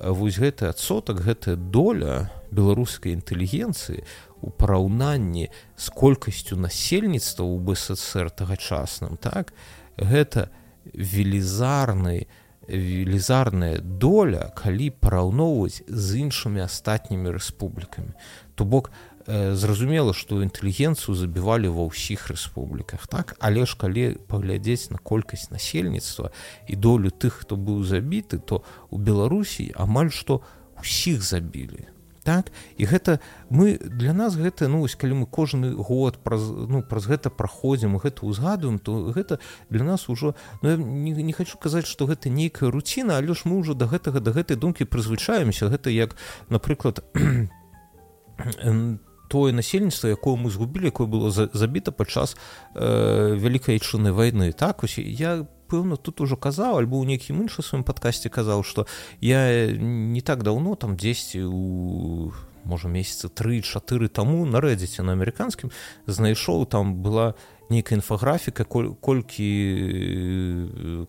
вось 0.00 0.38
гэты 0.38 0.70
адсотак 0.70 1.22
гэтая 1.26 1.56
доля 1.56 2.30
беларускай 2.50 3.12
інтэлігенцыі 3.18 4.04
у 4.40 4.50
параўнанні 4.50 5.50
з 5.76 5.86
колькасцю 5.90 6.56
насельніцтва 6.56 7.42
ў 7.42 7.56
бСр 7.58 8.30
тагачасным 8.30 9.18
так 9.18 9.52
гэта 9.98 10.48
велізарны 10.94 12.26
велізарная 12.68 13.80
доля 13.80 14.52
калі 14.52 14.92
параўноўваць 15.00 15.82
з 15.88 16.20
іншымі 16.20 16.60
астатнімі 16.60 17.32
рэспублікамі. 17.32 18.12
То 18.54 18.68
бок 18.68 18.92
э, 18.92 19.07
зразумела 19.28 20.14
што 20.16 20.40
інтэлігенцыю 20.40 21.12
забівалі 21.12 21.68
ва 21.68 21.84
ўсіх 21.92 22.32
рэспубліках 22.32 23.04
так 23.12 23.36
але 23.38 23.68
ж 23.68 23.76
калі 23.76 24.16
паглядзець 24.24 24.88
на 24.88 24.96
колькасць 24.96 25.52
насельніцтва 25.52 26.32
і 26.64 26.74
долю 26.80 27.12
тых 27.12 27.44
хто 27.44 27.60
быў 27.60 27.84
забіты 27.84 28.40
то 28.40 28.64
у 28.88 28.96
беларусі 28.96 29.68
амаль 29.76 30.08
што 30.08 30.40
усіх 30.80 31.20
забілі 31.20 31.92
так 32.24 32.52
і 32.76 32.84
гэта 32.88 33.20
мы 33.48 33.76
для 33.76 34.12
нас 34.16 34.36
гэта 34.36 34.68
ну 34.68 34.80
вось 34.80 34.96
калі 34.96 35.24
мы 35.24 35.26
кожны 35.28 35.76
год 35.76 36.20
праз 36.24 36.48
ну 36.48 36.80
праз 36.80 37.04
гэта 37.08 37.28
праходзім 37.28 38.00
гэта 38.00 38.24
ўзгадуем 38.24 38.80
то 38.80 39.12
гэта 39.12 39.40
для 39.68 39.84
нас 39.84 40.08
ужо 40.08 40.36
ну, 40.60 40.76
не, 40.76 41.12
не 41.12 41.32
хочу 41.32 41.60
казаць 41.60 41.84
что 41.84 42.08
гэта 42.08 42.28
нейкая 42.32 42.72
руціна 42.72 43.20
але 43.20 43.36
ж 43.36 43.44
мы 43.44 43.60
ўжо 43.60 43.76
да 43.76 43.84
гэтага 43.84 44.24
да 44.24 44.32
гэтай 44.32 44.56
думкі 44.56 44.88
прызвычаемся 44.88 45.68
гэта 45.68 45.92
як 45.92 46.16
напрыклад 46.48 47.04
тое 49.28 49.52
насельніцтва 49.52 50.16
якое 50.16 50.36
мы 50.36 50.50
згубілі 50.50 50.90
якое 50.90 51.06
было 51.06 51.30
забіта 51.30 51.92
падчас 51.92 52.36
э, 52.74 53.36
вялікай 53.36 53.78
чыны 53.78 54.12
войны 54.12 54.52
так 54.52 54.84
ось 54.84 54.98
я 54.98 55.46
пэўна 55.68 55.96
тут 55.96 56.20
ужо 56.20 56.36
казаў 56.36 56.80
альбо 56.80 56.96
ў 56.98 57.14
нейкім 57.14 57.44
іншым 57.44 57.62
сваім 57.64 57.84
падкасці 57.84 58.32
казаў 58.32 58.64
што 58.64 58.88
я 59.20 59.68
не 59.70 60.20
так 60.24 60.42
даўно 60.42 60.74
там 60.74 60.96
дзесьці 60.96 61.44
у 61.44 62.32
можа 62.64 62.88
месяца 62.88 63.28
тры-чатыры 63.28 64.08
таму 64.08 64.44
на 64.44 64.60
рэдзіце 64.60 65.04
на 65.04 65.16
амерыканскім 65.16 65.72
знайшоў 66.06 66.66
там 66.66 66.96
была 67.04 67.34
нейкая 67.70 67.96
інфаграфіка 67.98 68.64
колькі 68.64 69.48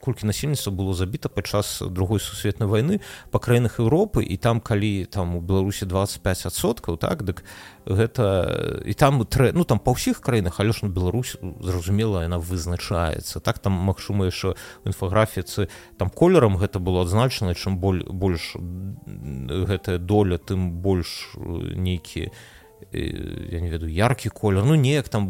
колькі 0.01 0.28
насельніцтва 0.28 0.72
было 0.74 0.94
забіта 0.94 1.30
падчас 1.30 1.82
другой 1.88 2.20
сусветнай 2.20 2.68
войны 2.68 3.00
па 3.32 3.39
краінах 3.39 3.80
Еўропы 3.80 4.24
і 4.24 4.38
там 4.38 4.60
калі 4.60 5.06
там 5.06 5.36
у 5.36 5.42
беларусі 5.42 5.86
25соткаў 5.86 6.98
так 7.00 7.24
дык 7.24 7.44
гэта 7.88 8.84
і 8.86 8.94
там 8.94 9.24
трэ 9.24 9.51
ну 9.56 9.63
там 9.63 9.80
па 9.80 9.96
ўсіх 9.96 10.20
краінах 10.20 10.60
але 10.60 10.75
ж 10.75 10.84
на 10.84 10.89
Беларусь 10.92 11.38
зразумела 11.63 12.24
яна 12.28 12.38
вызначаецца. 12.38 13.39
Так 13.39 13.60
там 13.60 13.74
магчыма 13.74 14.28
яшчэ 14.28 14.60
інфаграфіцы 14.84 15.70
там 15.98 16.10
колерам 16.10 16.60
гэта 16.60 16.80
было 16.80 17.08
адзначана 17.08 17.56
чым 17.56 17.80
боль 17.80 18.04
больш 18.04 18.56
гэтая 18.60 19.98
доля 19.98 20.38
тым 20.38 20.84
больш 20.84 21.32
нейкія 21.38 22.32
я 22.91 23.59
не 23.62 23.69
ведаю 23.69 23.91
яркі 23.91 24.29
колер. 24.29 24.65
Ну 24.65 24.75
неяк 24.75 25.09
там 25.09 25.29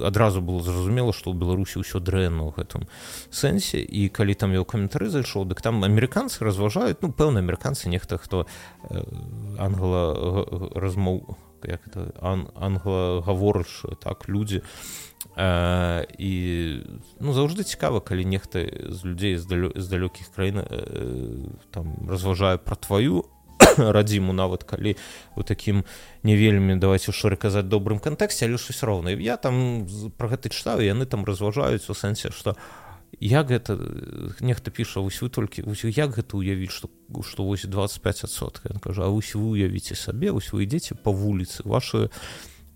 адразу 0.00 0.40
было 0.40 0.62
зразумела 0.62 1.12
што 1.12 1.30
ў 1.30 1.38
беларусі 1.38 1.82
ўсё 1.82 2.00
дрэнна 2.00 2.46
ў 2.48 2.54
гэтым 2.56 2.86
сэнсе 3.30 3.80
і 3.82 4.08
калі 4.08 4.34
там 4.34 4.52
я 4.52 4.62
ў 4.62 4.66
каментары 4.66 5.10
зайшоў 5.10 5.46
дык 5.46 5.60
там 5.60 5.84
амерыканцы 5.84 6.44
разважаюць 6.44 7.02
ну 7.02 7.12
пэўна 7.12 7.42
амерыканцы 7.44 7.88
нехта 7.88 8.18
хто 8.18 8.46
англа 9.58 10.14
размоў 10.74 11.36
як 11.64 11.86
это 11.86 12.12
ан, 12.20 12.48
англагаворыш 12.54 13.86
так 14.00 14.28
людзі 14.28 14.62
э, 15.36 16.06
і 16.18 16.32
ну 17.20 17.32
заўжды 17.32 17.64
цікава 17.64 18.00
калі 18.00 18.24
нехта 18.24 18.64
з 18.66 19.04
людзей 19.04 19.36
з 19.36 19.86
далёкіх 19.88 20.30
краін 20.34 20.62
э, 20.62 21.48
там 21.70 22.06
разважае 22.08 22.58
пра 22.58 22.76
тваю 22.76 23.24
радзіму 23.96 24.32
нават 24.32 24.64
калі 24.64 24.96
у 25.36 25.42
такім 25.42 25.84
не 26.22 26.36
вельмі 26.36 26.76
давайте 26.76 27.12
шыры 27.12 27.36
казаць 27.36 27.66
добрым 27.66 27.98
кантэксце 27.98 28.46
але 28.46 28.58
ж 28.58 28.72
ўсё 28.72 28.86
роўна. 28.86 29.14
Я 29.14 29.36
там 29.36 29.86
про 30.16 30.28
гэты 30.28 30.50
чытаю 30.50 30.84
яны 30.84 31.06
там 31.06 31.24
разважаюць 31.24 31.88
у 31.88 31.94
сэнсе 31.94 32.30
што 32.30 32.56
як 33.20 33.48
гэта 33.48 33.78
нехта 34.40 34.70
піша 34.70 35.00
вось 35.00 35.22
вы 35.22 35.30
толькі 35.30 35.64
як 35.88 36.10
гэта 36.16 36.36
ўявіць 36.36 36.74
што 36.74 36.90
што 37.22 37.44
вось 37.44 37.64
25сот 37.64 38.60
кажа 38.82 39.08
вось 39.08 39.34
вы 39.34 39.56
уявіце 39.56 39.94
сабе 39.94 40.30
вось 40.32 40.52
вы 40.52 40.66
ідзеце 40.66 40.94
па 40.94 41.10
вуліцы 41.10 41.62
ваши 41.64 42.10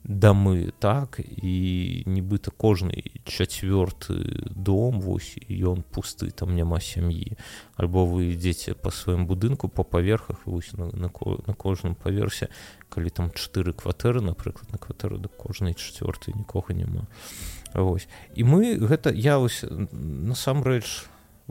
дамы 0.04 0.72
так 0.78 1.20
і 1.20 2.02
нібыта 2.06 2.50
кожны 2.50 3.04
чацвёрты 3.28 4.48
дом 4.48 5.00
вось 5.00 5.36
ён 5.48 5.84
пусты 5.84 6.30
там 6.30 6.56
няма 6.56 6.80
сям'і 6.80 7.36
альбо 7.76 8.06
вы 8.08 8.32
ідзеце 8.32 8.74
па 8.74 8.90
сваім 8.90 9.28
будынку 9.28 9.68
по 9.68 9.84
паверхах 9.84 10.46
вось 10.46 10.72
на, 10.72 10.88
на, 10.92 11.10
на 11.12 11.54
кожным 11.54 11.94
паверсе 11.94 12.48
калі 12.88 13.10
там 13.10 13.30
чатыры 13.30 13.72
кватэры 13.72 14.24
напрыклад 14.24 14.72
на 14.72 14.78
кватэру 14.78 15.18
да 15.18 15.28
кожнай 15.28 15.74
чацвёртай 15.74 16.34
нікога 16.34 16.74
няма. 16.74 17.06
Вось. 17.74 18.08
І 18.34 18.44
мы 18.44 18.80
гэта 18.80 19.12
я 19.12 19.38
вось 19.38 19.64
насамрэч 19.68 21.06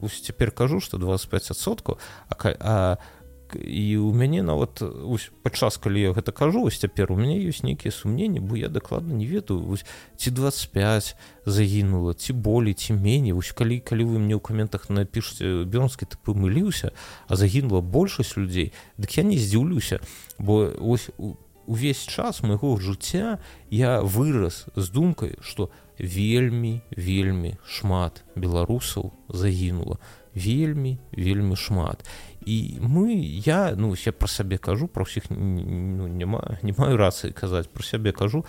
цяпер 0.07 0.51
кажу 0.51 0.79
што 0.79 0.97
25соткаў 0.97 1.99
а, 2.29 2.35
а 2.59 2.97
і 3.55 3.97
у 3.97 4.13
мяне 4.13 4.43
нават 4.43 4.81
падчас 5.43 5.77
калі 5.77 6.01
я 6.01 6.11
гэта 6.13 6.31
кажу 6.31 6.67
вось 6.67 6.79
цяпер 6.79 7.11
у 7.11 7.17
мяне 7.17 7.39
ёсць 7.39 7.63
нейкія 7.63 7.91
сумненні 7.91 8.39
бо 8.39 8.57
я 8.57 8.69
дакладна 8.69 9.13
не 9.13 9.25
ведаю 9.25 9.61
вось 9.61 9.85
ці 10.17 10.31
25 10.31 11.15
загінула 11.45 12.13
ці 12.13 12.33
болей 12.33 12.73
ці 12.73 12.93
меней. 12.93 13.33
Вось 13.33 13.51
калі 13.51 13.79
калі 13.79 14.03
вы 14.03 14.19
мне 14.19 14.35
ў 14.35 14.41
каментах 14.41 14.89
напішце 14.89 15.65
бёрнскі 15.65 16.05
ты 16.05 16.17
памыліўся 16.21 16.91
а 17.27 17.35
загінула 17.35 17.81
большасць 17.81 18.37
людзей 18.37 18.73
дык 18.97 19.17
я 19.17 19.23
не 19.23 19.37
здзіўлюся 19.37 19.99
бо 20.37 20.69
ось 20.79 21.09
увесь 21.69 22.01
час 22.01 22.41
майго 22.41 22.77
жыцця 22.81 23.37
я 23.69 24.01
вырас 24.01 24.65
з 24.75 24.89
думкай 24.89 25.37
што 25.41 25.69
вельмі 25.99 26.81
вельмі 26.95 27.57
шмат 27.67 28.23
беларусаў 28.35 29.13
загінула. 29.29 29.99
Вельмі 30.33 30.97
вельмі 31.11 31.55
шмат 31.55 32.05
і 32.49 32.81
мы 32.81 33.13
я 33.45 33.75
ну 33.77 33.93
я 33.93 34.11
про 34.11 34.27
сабе 34.27 34.57
кажу 34.57 34.87
про 34.87 35.05
ўсіх 35.05 35.29
ну, 35.29 36.09
няма 36.09 36.57
не 36.65 36.73
маю 36.73 36.97
рацыі 36.97 37.29
казаць 37.29 37.69
про 37.69 37.85
сябе 37.85 38.11
кажу 38.11 38.41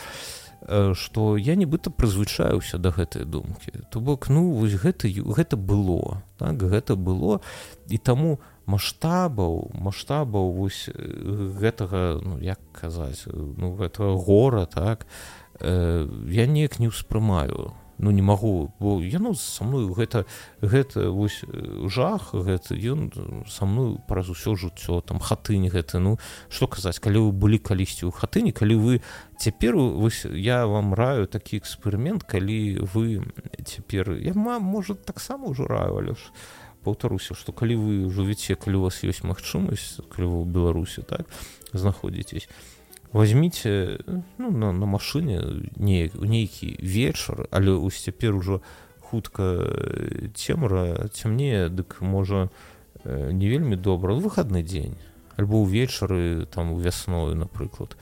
что 0.93 1.37
я 1.37 1.57
нібыта 1.57 1.89
прызвычаюся 1.89 2.79
да 2.79 2.93
гэтай 2.93 3.25
думкі. 3.25 3.73
То 3.91 4.01
бок 4.01 4.29
ну 4.29 4.53
вось 4.53 4.77
гэта 4.77 5.09
гэта 5.09 5.57
было 5.57 6.23
так 6.37 6.61
гэта 6.61 6.97
было. 6.97 7.41
І 7.89 7.97
таму 7.97 8.41
маштабаў 8.67 9.73
маштабаў 9.73 10.53
вось 10.53 10.89
гэтага 10.93 12.21
ну 12.21 12.39
як 12.41 12.61
казаць 12.73 13.25
ну 13.33 13.73
гэтага 13.77 14.17
гора 14.21 14.67
так 14.67 15.07
я 15.61 16.47
неяк 16.47 16.79
не 16.79 16.89
ўспрымаю 16.93 17.73
ну 18.01 18.11
не 18.11 18.23
магу 18.23 18.73
бо 18.81 19.01
яно 19.03 19.35
са 19.35 19.65
мною 19.65 19.93
гэта 19.93 20.25
гэта 20.61 21.11
вось 21.11 21.45
э, 21.45 21.87
жах 21.89 22.33
гэта 22.33 22.75
ён 22.75 23.13
са 23.47 23.69
мною 23.69 24.01
праз 24.09 24.33
усё 24.33 24.57
жыццё 24.57 25.01
там 25.05 25.21
хатынь 25.21 25.69
гэта 25.69 26.01
ну 26.01 26.19
что 26.49 26.67
казаць 26.67 26.99
калі 26.99 27.29
вы 27.29 27.33
былі 27.33 27.59
калісьці 27.61 28.09
ў 28.09 28.13
хатыні 28.17 28.53
калі 28.57 28.77
вы 28.81 28.93
цяпер 29.37 29.77
вось 29.77 30.25
я 30.25 30.67
вам 30.67 30.95
раю 30.95 31.29
такі 31.29 31.61
эксперымент 31.61 32.25
калі 32.25 32.81
вы 32.89 33.21
цяпер 33.65 34.17
я 34.17 34.33
мам 34.35 34.65
можа 34.65 34.95
таксама 34.95 35.53
ўжо 35.53 35.69
раю 35.69 36.01
але 36.01 36.17
ж 36.17 36.33
паўтаруся 36.85 37.37
што 37.37 37.53
калі 37.53 37.77
вы 37.77 37.93
жывіце 38.09 38.57
калі 38.57 38.81
у 38.81 38.85
вас 38.89 39.05
ёсць 39.05 39.21
магчымасць 39.29 40.01
калі 40.09 40.27
вы 40.33 40.37
ў 40.41 40.47
беларусі 40.49 41.05
так 41.05 41.29
знаходзіцесь 41.77 42.49
возьмите 43.13 44.01
ну, 44.39 44.51
на, 44.51 44.73
на 44.73 44.87
машыне 44.87 45.41
не 45.77 46.11
нейкі 46.15 46.77
вечар 46.81 47.49
але 47.51 47.73
ось 47.73 48.03
цяпер 48.03 48.35
ужо 48.35 48.63
хутка 49.01 49.67
цемра 50.35 51.09
цямнее 51.13 51.69
дык 51.69 52.01
можа 52.01 52.49
не 53.05 53.49
вельмі 53.49 53.77
добра. 53.77 54.15
Выхадны 54.15 54.63
дзень 54.63 54.97
альбо 55.37 55.65
ўвечары 55.65 56.47
там 56.47 56.77
вясною 56.77 57.35
напрыклад. 57.35 57.97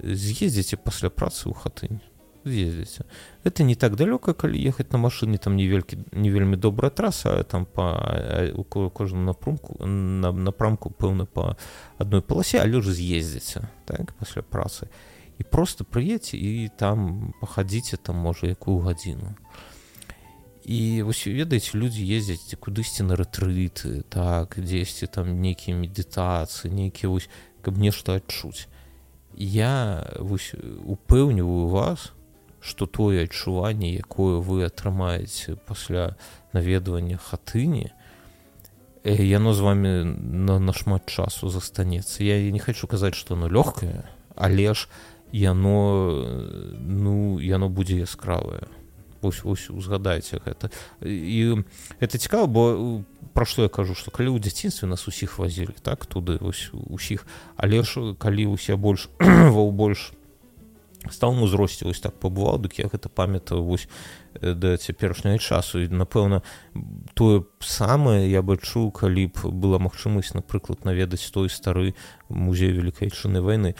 З'ездзіце 0.00 0.80
пасля 0.80 1.10
працы 1.12 1.52
ў 1.52 1.54
хатынь 1.54 2.00
з'ездзіце 2.44 3.04
это 3.44 3.64
не 3.64 3.74
так 3.74 3.96
далёка 3.96 4.34
калі 4.34 4.56
ехаць 4.56 4.92
на 4.92 4.98
машыне 4.98 5.38
там 5.38 5.56
невелькі 5.56 5.98
не 6.12 6.30
вельмі 6.30 6.56
добрая 6.56 6.90
траса 6.90 7.42
там 7.42 7.66
по 7.66 8.90
кожному 8.92 9.24
напрумку 9.24 9.84
на 9.86 10.32
напрамку 10.32 10.90
пэўна 10.90 11.26
по 11.26 11.56
адной 11.98 12.22
паласе 12.22 12.60
але 12.60 12.80
ж 12.80 12.92
з'ездзіце 12.92 13.68
так 13.84 14.12
пасля 14.14 14.42
працы. 14.42 14.88
І 15.38 15.44
просто 15.44 15.84
прыедце 15.84 16.36
і 16.36 16.68
там 16.76 17.32
пахадзіце 17.40 17.96
там 17.96 18.16
можа 18.16 18.46
якую 18.46 18.78
гадзіну 18.84 19.36
і 20.64 21.02
вось 21.02 21.26
ведаеце 21.26 21.78
людзі 21.78 22.04
ездзяць 22.04 22.60
кудысьці 22.60 23.08
на 23.08 23.16
рэтрыты 23.16 24.04
так 24.12 24.60
дзесьці 24.60 25.08
там 25.08 25.40
нейкія 25.40 25.76
медытацыі 25.76 26.68
нейкія 26.68 27.08
вось 27.08 27.30
каб 27.64 27.80
нешта 27.80 28.20
адчуць 28.20 28.68
я 29.34 30.04
вось 30.20 30.52
упэўніваю 30.84 31.72
вас 31.72 32.12
што 32.60 32.86
тое 32.86 33.24
адчуванне 33.24 33.94
якое 33.96 34.40
вы 34.40 34.64
атрымаеце 34.68 35.56
пасля 35.66 36.16
наведвання 36.52 37.16
хатыні 37.16 37.90
яно 39.04 39.54
з 39.54 39.60
вами 39.60 40.04
на 40.04 40.58
нашмат 40.58 41.06
часу 41.06 41.48
застанецца 41.48 42.24
я 42.24 42.50
не 42.52 42.60
хочу 42.60 42.86
казаць 42.86 43.16
што 43.16 43.34
оно 43.34 43.48
лёгкае 43.48 44.04
але 44.36 44.74
ж 44.74 44.88
яно 45.32 46.26
ну 46.80 47.40
яно 47.40 47.68
будзе 47.68 48.04
яскравае 48.04 48.68
ось 49.22 49.40
ось 49.44 49.70
узгадайце 49.70 50.40
гэта 50.44 50.70
і 51.00 51.64
это 52.00 52.18
цікава 52.18 52.46
бо 52.46 53.04
пра 53.32 53.44
што 53.44 53.62
я 53.62 53.68
кажу 53.68 53.94
што 53.94 54.10
калі 54.10 54.36
ў 54.36 54.40
дзяцінстве 54.40 54.88
нас 54.88 55.08
усіх 55.08 55.38
вазілі 55.38 55.76
так 55.82 56.06
туды 56.06 56.36
ось 56.40 56.70
усіх 56.72 57.26
але 57.56 57.82
ж 57.82 58.14
калі 58.18 58.46
усе 58.46 58.76
больш 58.76 59.08
ва 59.20 59.64
больш 59.70 60.12
сталым 61.08 61.42
узросце 61.42 61.88
вось 61.88 62.00
так 62.04 62.18
пабываў 62.20 62.60
дык 62.60 62.76
я 62.76 62.88
гэта 62.92 63.08
памятаю 63.08 63.64
вось 63.64 63.88
да 64.36 64.76
цяперашняга 64.76 65.38
часу. 65.38 65.80
І 65.80 65.88
напэўна 65.88 66.42
тое 67.14 67.48
самае 67.60 68.28
я 68.28 68.42
бы 68.42 68.60
чуў 68.60 68.92
калі 68.92 69.32
б 69.32 69.48
была 69.48 69.80
магчымасць 69.80 70.36
напрыклад 70.36 70.84
наведаць 70.84 71.24
той 71.32 71.48
стары 71.48 71.94
музей 72.28 72.72
великкайчыны 72.72 73.40
войны 73.40 73.74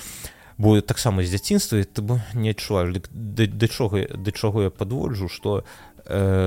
бо 0.60 0.80
таксама 0.80 1.24
з 1.24 1.32
дзяцінства 1.32 1.80
ты 1.80 2.02
бы 2.02 2.20
не 2.34 2.50
адчуваеш 2.52 3.08
да 3.12 3.68
чого 3.68 4.04
да 4.12 4.30
чаго 4.32 4.68
я 4.68 4.70
падводжу 4.70 5.28
што 5.28 5.60
э, 5.60 5.62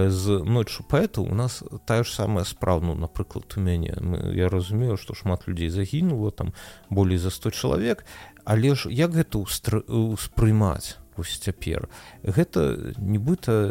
з 0.10 0.44
ноччу 0.44 0.84
паэту 0.84 1.24
у 1.24 1.36
нас 1.36 1.64
тая 1.86 2.04
ж 2.04 2.12
самая 2.12 2.44
спраўну 2.44 2.96
напрыклад 2.96 3.54
у 3.58 3.62
мяне 3.62 3.96
я 4.36 4.50
разумею 4.50 4.98
што 4.98 5.16
шмат 5.16 5.48
людзей 5.48 5.70
загінула 5.70 6.32
там 6.32 6.54
болей 6.90 7.18
за 7.18 7.32
100 7.32 7.52
чалавек 7.52 8.06
але 8.44 8.76
ж 8.76 8.92
як 8.92 9.16
гэта 9.16 9.40
ўспрымаць 9.40 11.03
вось 11.18 11.38
цяпер. 11.38 11.90
Гэта 12.24 12.94
нібыта 12.98 13.70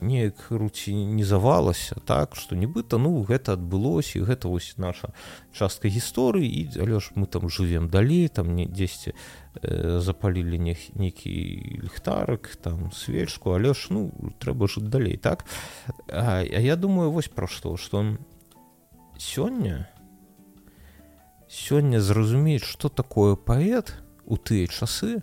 неяк 0.00 0.50
руці 0.50 0.94
не 0.94 1.24
завалася 1.24 1.96
так 2.04 2.36
што 2.36 2.56
нібыта 2.56 2.98
ну 2.98 3.22
гэта 3.22 3.54
адбылося 3.54 4.24
гэта 4.24 4.48
вось 4.48 4.74
наша 4.76 5.12
частка 5.52 5.88
гісторыі 5.88 6.46
і 6.46 6.62
але 6.80 7.00
ж 7.00 7.12
мы 7.14 7.26
там 7.26 7.48
жывем 7.48 7.90
далей 7.90 8.28
там 8.28 8.54
не 8.54 8.66
дзесьці 8.66 9.14
э, 9.62 10.00
запалілі 10.00 10.58
нейкі 10.94 11.32
ліхтарак 11.82 12.56
там 12.56 12.92
свечку 12.92 13.52
але 13.54 13.74
ж 13.74 13.88
ну 13.90 14.10
трэба 14.38 14.68
жыць 14.68 14.88
далей 14.88 15.16
так? 15.16 15.44
А, 16.08 16.40
а 16.42 16.60
я 16.60 16.76
думаю 16.76 17.10
вось 17.10 17.28
пра 17.28 17.46
што 17.46 17.76
што 17.76 18.16
сёння 19.18 19.88
сёння 21.50 22.00
зразумець 22.00 22.64
што 22.64 22.88
такое 22.88 23.34
паэт 23.34 23.98
у 24.24 24.36
тыя 24.36 24.66
часы 24.66 25.20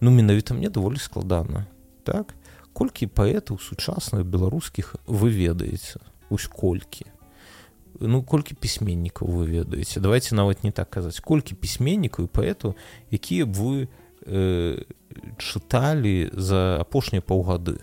ну 0.00 0.10
менавіта 0.10 0.54
мне 0.54 0.68
даволі 0.70 0.96
складана 0.96 1.66
так 2.04 2.34
колькі 2.72 3.06
паэтаў 3.06 3.58
сучасных 3.58 4.24
беларускіх 4.24 4.96
вы 5.06 5.30
ведаеце 5.34 6.00
ось 6.30 6.46
колькі 6.46 7.06
ну 8.00 8.22
колькі 8.22 8.54
пісьменнікаў 8.54 9.26
вы 9.28 9.46
ведаеце 9.46 10.00
давайте 10.00 10.34
нават 10.34 10.64
не 10.64 10.70
так 10.70 10.90
казаць 10.90 11.20
колькі 11.20 11.58
пісьменнікаў 11.58 12.26
і 12.26 12.34
паэту 12.34 12.74
якія 13.10 13.46
б 13.46 13.52
вы 13.58 13.74
э, 14.26 14.84
чыталі 15.38 16.30
за 16.32 16.78
апошнія 16.80 17.22
паўгады 17.22 17.82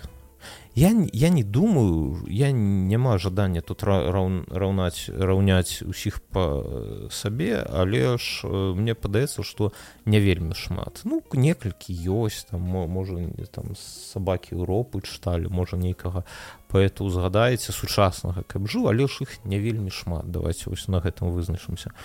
я 0.76 0.92
я 1.14 1.30
не 1.30 1.44
думаю 1.44 2.26
я 2.28 2.52
няма 2.52 3.18
жадання 3.18 3.62
тут 3.62 3.84
раўнаць 3.84 5.10
раўняць 5.10 5.82
усіх 5.82 6.20
по 6.20 7.08
сабе 7.10 7.64
але 7.64 8.18
ж 8.18 8.48
мне 8.76 8.94
падаецца 8.94 9.44
что 9.44 9.72
не 10.06 10.20
вельмі 10.20 10.54
шмат. 10.54 11.02
Ну 11.06 11.24
некалькі 11.34 11.96
ёсць 11.96 12.44
там 12.52 12.62
можа 12.62 13.16
там 13.52 13.76
сабакі 13.80 14.60
Еўропы 14.60 15.00
чыталі 15.00 15.48
можа 15.48 15.78
нейкага 15.78 16.28
поэту 16.68 17.08
узгадаеце 17.08 17.72
сучаснага 17.72 18.44
каб 18.44 18.68
жыў 18.68 18.92
але 18.92 19.08
ж 19.08 19.24
іх 19.24 19.40
не 19.46 19.60
вельмі 19.60 19.90
шмат. 19.90 20.28
Давайте 20.28 20.70
вось 20.70 20.88
на 20.92 21.00
гэтым 21.00 21.32
вызначымся. 21.32 21.96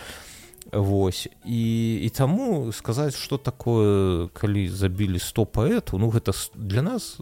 Вось. 0.73 1.27
І, 1.45 1.99
і 2.07 2.09
таму 2.15 2.71
сказаць 2.73 3.19
што 3.19 3.35
такое 3.39 4.29
калі 4.31 4.69
забілі 4.69 5.19
100 5.19 5.45
паэту 5.51 5.99
ну 5.99 6.11
гэта 6.15 6.31
для 6.55 6.83
нас 6.83 7.19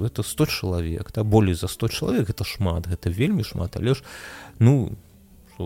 это 0.00 0.22
100 0.22 0.46
чалавек 0.46 1.12
да 1.12 1.24
болей 1.24 1.54
за 1.54 1.68
100 1.68 1.88
чалавек 1.88 2.30
это 2.30 2.44
шмат 2.44 2.86
гэта 2.86 3.10
вельмі 3.10 3.44
шмат. 3.44 3.76
Але 3.76 3.94
ж 3.94 4.02
ну 4.58 4.96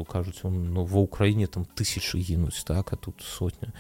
кажуць 0.09 0.45
он 0.45 0.73
ну 0.73 0.85
ва 0.85 1.03
ўкраіне 1.03 1.47
там 1.47 1.67
тысячи 1.67 2.19
гінуць 2.19 2.65
так 2.65 2.93
а 2.93 2.97
тут 2.97 3.23
сотня. 3.23 3.73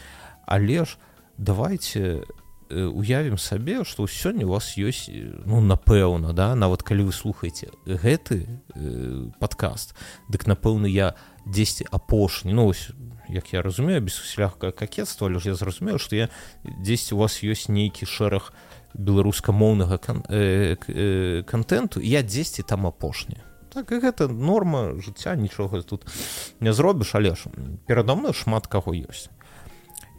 Але 0.46 0.84
ж 0.84 0.98
давайте 1.38 2.26
э, 2.68 2.84
уявім 2.86 3.38
сабе 3.38 3.84
что 3.84 4.06
сёння 4.06 4.44
у 4.44 4.50
вас 4.50 4.74
ёсць 4.76 5.10
ну 5.46 5.60
напэўна 5.60 6.32
да 6.32 6.54
нават 6.54 6.82
калі 6.82 7.10
вы 7.10 7.12
слухаеце 7.12 7.70
гэты 7.86 8.46
э, 8.74 9.30
подкаст 9.38 9.94
дык 10.28 10.46
напэўна 10.46 10.86
я 10.86 11.14
10 11.46 11.86
апошні. 11.90 12.52
Ну 12.52 12.66
ось 12.66 12.90
як 13.28 13.52
я 13.52 13.62
разумею 13.62 14.02
без 14.02 14.18
усялякага 14.18 14.72
какетства 14.72 15.28
але 15.28 15.38
ж 15.38 15.48
я 15.48 15.54
зразумею 15.54 15.98
что 15.98 16.16
я 16.16 16.28
10 16.64 17.12
у 17.12 17.16
вас 17.18 17.42
ёсць 17.42 17.70
нейкі 17.70 18.06
шэраг 18.06 18.50
у 18.50 18.69
беларускамоўнага 18.94 19.98
кан 19.98 20.24
э, 20.28 20.76
э, 20.88 21.42
контенту 21.42 22.00
я 22.00 22.22
дзесьці 22.22 22.62
там 22.62 22.86
апошні 22.86 23.38
так 23.70 23.92
і 23.92 24.02
гэта 24.02 24.26
норма 24.28 24.98
жыцця 24.98 25.36
нічога 25.36 25.82
тут 25.82 26.06
не 26.60 26.72
зробіш 26.72 27.14
але 27.14 27.34
ж 27.34 27.50
перада 27.86 28.14
мной 28.14 28.32
шмат 28.34 28.66
каго 28.66 28.92
ёсць 28.92 29.30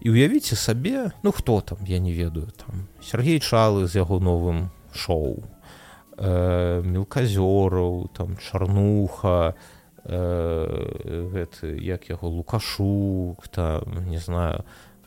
і 0.01 0.09
уявіце 0.09 0.55
сабе 0.55 1.11
ну 1.23 1.31
хто 1.31 1.61
там 1.61 1.79
я 1.85 1.99
не 1.99 2.13
ведаю 2.13 2.47
там 2.55 2.87
Сергей 3.03 3.39
чалы 3.39 3.87
з 3.87 3.95
яго 3.95 4.19
новым 4.19 4.71
шоу 4.93 5.43
э, 6.17 6.81
мелказёраў 6.81 8.09
там 8.15 8.37
чарнуха 8.37 9.55
э, 10.05 11.27
гэты 11.35 11.75
як 11.83 12.09
яго 12.09 12.27
лукашук 12.27 13.47
там 13.47 14.07
не 14.07 14.17
знаю 14.17 14.63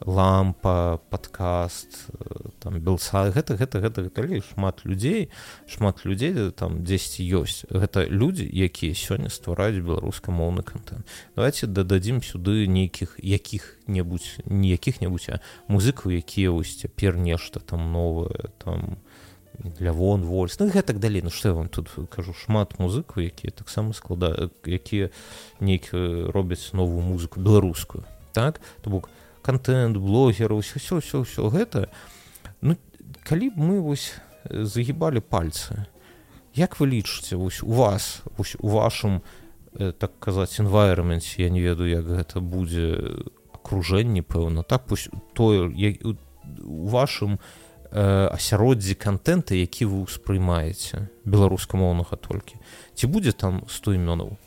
лампа 0.07 1.01
подкаст 1.09 2.11
там 2.61 2.81
белса 2.81 3.31
гэта 3.33 3.57
гэта 3.57 3.81
гэта 3.81 4.11
калі 4.13 4.45
шмат 4.45 4.85
людзей 4.85 5.31
шмат 5.67 6.05
людзей 6.05 6.53
там 6.53 6.85
дзесьці 6.85 7.25
ёсць 7.25 7.65
гэта 7.73 8.05
людзі 8.05 8.45
якія 8.45 8.93
сёння 8.93 9.33
ствараюць 9.33 9.81
беларускамоўны 9.81 10.63
контент. 10.63 11.09
Давайте 11.37 11.67
дададзім 11.67 12.21
сюды 12.21 12.69
нейкіх 12.69 13.17
якіх-небудзь 13.17 14.45
ніякіх-небудзь 14.45 15.41
музыкаў 15.73 16.13
якія 16.21 16.53
вось 16.53 16.77
цяпер 16.77 17.17
нешта 17.17 17.61
там 17.61 17.93
новое 17.93 18.53
там 18.61 19.01
лявон 19.81 20.25
вольс. 20.25 20.59
Ну, 20.59 20.69
гэтак 20.69 21.01
далей 21.01 21.23
ну 21.25 21.31
што 21.31 21.49
я 21.49 21.55
вам 21.55 21.69
тут 21.69 21.89
кажу 22.13 22.37
шмат 22.37 22.77
музыкаў 22.79 23.25
якія 23.25 23.57
таксама 23.57 23.97
склада 23.97 24.51
якія 24.69 25.09
нейкі 25.65 26.29
робяць 26.29 26.77
новую 26.77 27.01
музыку 27.01 27.41
беларускую 27.41 28.05
так? 28.35 28.61
То 28.83 28.91
бок 28.91 29.09
контент 29.45 30.01
блогераў 30.01 30.65
все 30.65 30.81
все 30.81 31.01
все 31.05 31.23
все 31.23 31.49
гэта 31.53 31.89
ну 32.65 32.77
калі 33.29 33.53
б 33.53 33.61
мы 33.61 33.81
вось 33.85 34.17
загибалі 34.49 35.21
пальцы 35.21 35.85
як 36.57 36.81
вы 36.81 36.89
лічыце 36.97 37.37
вось 37.37 37.61
у 37.63 37.73
вас 37.77 38.25
вось 38.39 38.57
у 38.59 38.69
вашым 38.73 39.21
так 39.77 40.17
казаць 40.19 40.61
environmentсе 40.61 41.45
я 41.45 41.51
не 41.51 41.61
ведаю 41.61 41.91
як 41.93 42.09
гэта 42.09 42.41
будзе 42.41 43.21
акружэнні 43.53 44.25
пэўна 44.25 44.65
так 44.65 44.87
пусть 44.89 45.13
тое 45.35 45.69
у 45.69 46.17
вашым 46.89 47.39
асяроддзі 47.93 48.95
контента 48.95 49.55
які 49.55 49.87
вы 49.93 50.09
ўспрымаеце 50.09 51.09
беларускамоўнага 51.29 52.17
толькі 52.17 52.57
ці 52.95 53.07
будзе 53.07 53.37
там 53.37 53.69
100 53.69 54.01
імёнаў? 54.01 54.39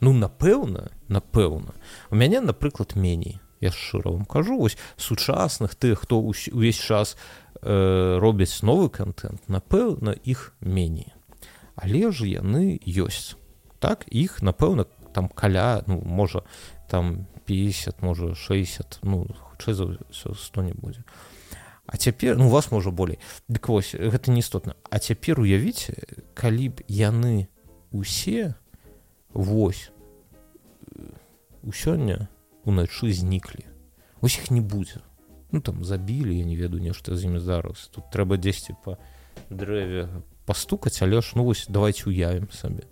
Ну 0.00 0.12
напэўна 0.12 0.92
напэўна. 1.08 1.72
У 2.10 2.14
мяне 2.14 2.40
напрыклад 2.40 2.96
меней 2.96 3.40
я 3.60 3.70
шчыра 3.70 4.10
вам 4.10 4.24
кажу 4.24 4.58
вось 4.58 4.76
сучасных 4.96 5.74
тых 5.74 6.02
хто 6.02 6.20
увесь 6.20 6.78
час 6.78 7.16
э, 7.62 8.18
робяць 8.20 8.62
новы 8.62 8.90
контент 8.90 9.48
напэўна 9.48 10.12
іх 10.24 10.54
меней. 10.60 11.12
Але 11.76 12.12
ж 12.12 12.26
яны 12.26 12.80
ёсць. 12.84 13.36
Так 13.80 14.04
іх 14.08 14.42
напэўна 14.42 14.86
там 15.12 15.28
каля 15.28 15.82
ну 15.86 16.00
можа 16.04 16.44
там 16.88 17.26
50 17.46 18.02
можа 18.02 18.34
60 18.34 19.00
ну 19.02 19.26
хутчэй 19.26 19.74
за 19.74 19.98
100 20.12 20.62
не 20.62 20.72
будзе. 20.72 21.04
А 21.86 21.96
цяпер 21.96 22.36
ну 22.36 22.48
вас 22.48 22.70
можа 22.70 22.90
болей. 22.90 23.18
Дык 23.48 23.68
вось 23.68 23.94
гэта 23.94 24.30
не 24.30 24.40
істотна 24.40 24.74
А 24.90 24.98
цяпер 24.98 25.40
уявіце 25.40 25.94
калі 26.34 26.68
б 26.68 26.82
яны 26.88 27.48
усе 27.92 28.54
вось 29.32 29.90
у 31.62 31.72
сёння 31.72 32.28
уначы 32.66 33.12
зніклі 33.14 33.64
ось 34.20 34.38
іх 34.42 34.50
не 34.50 34.60
будзе 34.60 35.00
ну 35.54 35.60
там 35.60 35.84
забілі 35.84 36.34
я 36.36 36.44
не 36.44 36.56
ведаю 36.58 36.82
нешта 36.82 37.16
з 37.16 37.30
імі 37.30 37.40
зараз 37.40 37.88
тут 37.94 38.10
трэба 38.10 38.36
дзесьці 38.36 38.74
па 38.84 38.98
дрэве 39.50 40.10
пастукаць 40.44 41.00
але 41.06 41.22
ж 41.22 41.38
ну 41.38 41.46
вось 41.46 41.66
давайте 41.70 42.10
уявім 42.10 42.50
сабе 42.50 42.90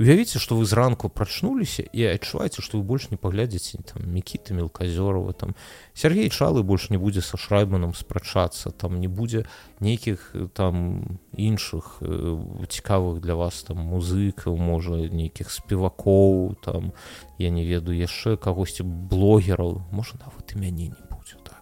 уявіце 0.00 0.38
что 0.38 0.56
вы 0.56 0.64
зранку 0.64 1.12
прачнуліся 1.12 1.84
і 1.92 2.16
адчуваеце 2.16 2.64
что 2.64 2.80
вы 2.80 2.84
больш 2.88 3.10
не 3.12 3.20
паглядзіце 3.20 3.84
там 3.84 4.08
мікіты 4.08 4.56
мелказёрова 4.56 5.36
там 5.36 5.52
Сергей 5.92 6.32
чалы 6.32 6.62
больш 6.64 6.88
не 6.88 6.96
будзе 6.96 7.20
са 7.20 7.36
шрайбманам 7.36 7.92
спрачацца 7.92 8.72
там 8.72 8.96
не 8.96 9.08
будзе 9.12 9.44
нейкіх 9.80 10.32
там 10.56 11.20
іншых 11.36 12.00
э, 12.00 12.64
цікавых 12.72 13.20
для 13.20 13.36
вас 13.36 13.60
там 13.62 13.76
музыкаў 13.76 14.56
можа 14.56 14.96
нейкіх 14.96 15.52
спевакоў 15.52 16.56
там 16.64 16.96
я 17.36 17.50
не 17.50 17.68
ведаю 17.68 17.92
яшчэ 17.92 18.40
кагосьці 18.40 18.88
блогераў 18.88 19.84
можа 19.92 20.16
нават 20.16 20.56
і 20.56 20.64
мяне 20.64 20.88
не 20.96 21.04
будзе 21.12 21.36
так. 21.44 21.60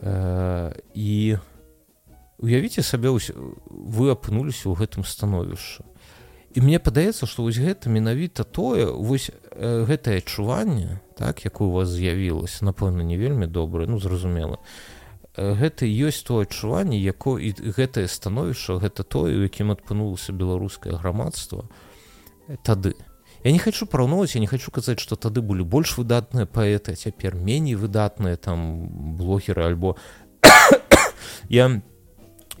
Э, 0.00 0.72
і 0.96 1.36
уявіце 2.40 2.80
сабе 2.80 3.12
вы 3.12 4.08
апынуліся 4.08 4.72
ў 4.72 4.74
гэтым 4.80 5.04
становішча 5.04 5.84
і 6.58 6.60
мне 6.66 6.82
падаецца 6.82 7.30
што 7.30 7.46
вось 7.46 7.58
гэта 7.62 7.86
менавіта 7.86 8.42
тое 8.42 8.90
вось 8.90 9.30
э, 9.30 9.84
гэтае 9.86 10.18
адчуванне 10.18 10.98
так 11.14 11.44
якое 11.46 11.68
у 11.68 11.76
вас 11.78 11.94
з'явілася 11.94 12.66
напэўна 12.66 13.06
не 13.06 13.14
вельмі 13.14 13.46
добрае 13.46 13.86
ну 13.86 14.02
зразумела 14.02 14.58
гэта 15.38 15.86
ёсць 15.86 16.26
то 16.26 16.42
адчуванне 16.42 16.98
якое 16.98 17.54
гэтае 17.54 18.08
становішча 18.10 18.82
гэта 18.82 19.06
тое 19.06 19.38
у 19.38 19.46
якім 19.46 19.70
адпынулася 19.70 20.34
беларускае 20.34 20.98
грамадства 20.98 21.70
тады. 22.66 22.98
Я 23.44 23.52
не 23.54 23.62
хочу 23.62 23.86
параўноўваць 23.86 24.34
я 24.34 24.42
не 24.42 24.50
хочу 24.50 24.74
казаць 24.74 24.98
што 24.98 25.14
тады 25.14 25.46
былі 25.46 25.62
больш 25.62 25.94
выдатныя 25.94 26.50
паэты 26.50 26.98
цяпер 26.98 27.38
меней 27.38 27.78
выдатныя 27.78 28.34
там 28.34 29.14
блогеры 29.14 29.62
альбо 29.62 29.94
я 31.48 31.68
не 31.70 31.82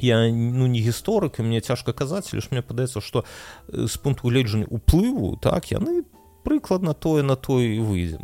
я 0.00 0.30
ну 0.30 0.66
не 0.66 0.80
гісторык 0.80 1.38
і 1.38 1.42
мне 1.42 1.60
цяжка 1.60 1.92
казаць 1.92 2.32
лишь 2.32 2.50
мне 2.50 2.62
падаецца 2.62 3.00
что 3.00 3.24
з 3.68 3.96
пункту 3.96 4.28
гледжання 4.28 4.66
уплыву 4.70 5.36
так 5.36 5.70
яны 5.72 6.04
прыкладна 6.44 6.94
тое 6.94 7.22
на 7.22 7.36
той 7.36 7.78
выйдзе 7.78 8.18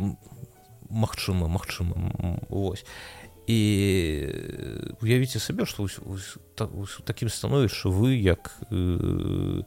Мачыма 0.89 1.47
Мачыма 1.47 2.39
ось 2.49 2.85
і 3.47 3.59
уявіце 5.01 5.39
сабе 5.39 5.65
что 5.65 5.85
у 5.85 6.85
такім 7.05 7.29
становішча 7.29 7.89
вы 7.89 8.15
як 8.17 8.57
э, 8.71 9.61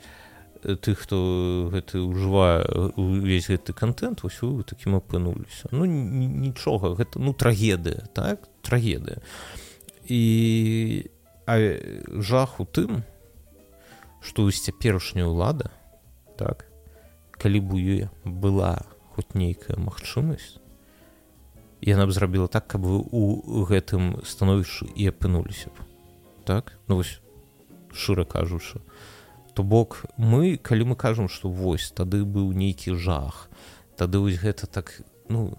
тых 0.63 1.07
хто 1.07 1.71
гэты 1.71 2.03
ўжывае 2.03 2.67
увесь 2.99 3.47
гэты 3.47 3.73
контент 3.73 4.23
вось 4.23 4.43
вы 4.43 4.65
такім 4.67 4.99
апынуліся. 4.99 5.71
Ну 5.71 5.87
нічога 5.87 6.99
гэта 6.99 7.23
ну 7.23 7.33
трагедыя 7.33 8.11
так 8.15 8.49
трагедыя. 8.63 9.23
І 10.09 11.11
А 11.49 11.57
жах 12.13 12.61
у 12.61 12.69
тым, 12.69 13.03
што 14.21 14.45
вось 14.45 14.61
цяперашняя 14.61 15.25
ўлада 15.25 15.73
так 16.37 16.69
калі 17.33 17.65
б 17.65 17.69
у 17.73 17.79
ёй 17.81 18.03
была 18.25 18.85
хоць 19.17 19.33
нейкая 19.33 19.79
магчымасць 19.81 20.61
яна 21.81 22.05
б 22.05 22.13
зрабіла 22.13 22.53
так 22.53 22.67
каб 22.69 22.85
вы 22.85 23.01
у 23.01 23.65
гэтым 23.65 24.21
становішчы 24.27 24.91
і 24.93 25.09
апынуліся 25.09 25.71
б. 25.71 25.87
Так? 26.45 26.77
Ну 26.89 27.01
вось 27.01 27.23
шчыра 27.93 28.25
кажучы 28.25 28.83
то 29.55 29.63
бок 29.63 30.05
мы 30.17 30.57
калі 30.57 30.93
мы 30.93 30.97
кажам 30.97 31.27
што 31.29 31.51
вось 31.51 31.91
тады 31.91 32.23
быў 32.23 32.53
нейкі 32.55 32.95
жах 32.95 33.49
тады 33.97 34.21
вось 34.23 34.39
гэта 34.39 34.67
так 34.67 35.03
ну 35.29 35.59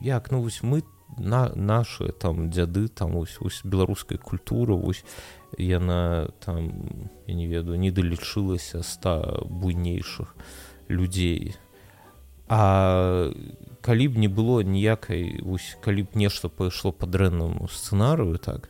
як 0.00 0.30
ну 0.30 0.40
вось 0.40 0.62
мы 0.62 0.80
на 1.18 1.52
наши 1.54 2.12
там 2.12 2.50
дзяды 2.50 2.88
там 2.88 3.16
ось 3.16 3.38
ось 3.40 3.60
беларускай 3.64 4.18
культуры 4.18 4.74
ось 4.74 5.04
яна 5.58 6.28
там 6.44 6.70
я 7.26 7.34
не 7.34 7.46
ведаю 7.46 7.78
не 7.78 7.90
далічылася 7.90 8.82
ста 8.82 9.42
буйнейшых 9.44 10.34
людзей 10.88 11.56
а 12.48 13.32
калі 13.80 14.08
б 14.08 14.18
не 14.18 14.28
было 14.28 14.62
ніякай 14.62 15.40
ось 15.44 15.76
калі 15.80 16.02
б 16.04 16.08
нешта 16.14 16.48
пайшло 16.48 16.92
па 16.92 17.06
дрэннаму 17.06 17.68
сцэнарыю 17.68 18.38
так 18.38 18.68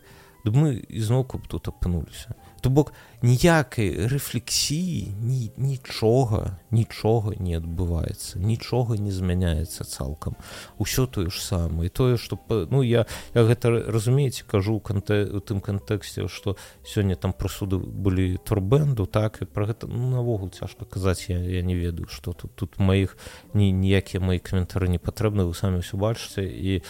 мы 0.52 0.84
ізноўку 0.88 1.38
б 1.38 1.48
тут 1.48 1.68
апынуліся. 1.68 2.34
То 2.64 2.70
бок 2.70 2.92
ніякай 3.20 4.08
рэфлексіі 4.08 5.12
ні, 5.20 5.52
нічога 5.56 6.56
нічога 6.72 7.36
не 7.36 7.56
адбываецца 7.60 8.40
нічога 8.40 8.96
не 8.96 9.12
змяняецца 9.12 9.84
цалкам. 9.84 10.36
Усё 10.80 11.04
тое 11.06 11.28
ж 11.28 11.40
самае. 11.40 11.88
Тое 11.88 12.16
што 12.16 12.40
ну 12.48 12.80
я 12.80 13.04
я 13.34 13.44
гэта 13.44 13.68
разумееце 13.68 14.44
кажу 14.48 14.80
канте 14.80 15.28
у 15.28 15.40
тым 15.40 15.60
кантэксце 15.60 16.28
што 16.28 16.56
сёння 16.84 17.16
там 17.16 17.32
прысуды 17.32 17.76
былі 17.76 18.40
турбэнду 18.40 19.04
так 19.04 19.40
і 19.40 19.44
пра 19.44 19.68
гэта 19.68 19.88
ну, 19.88 20.08
навогул 20.16 20.48
цяжка 20.48 20.84
казаць 20.84 21.28
я, 21.28 21.36
я 21.40 21.60
не 21.60 21.76
ведаю 21.76 22.08
што 22.08 22.32
тут 22.32 22.56
тут 22.56 22.78
маіх 22.78 23.16
ні 23.52 23.72
ніякія 23.72 24.24
мои 24.24 24.38
каментары 24.38 24.88
не 24.88 24.98
патрэбны 24.98 25.44
вы 25.44 25.52
самі 25.52 25.84
ўсё 25.84 26.00
бачыце. 26.00 26.48
І 26.48 26.80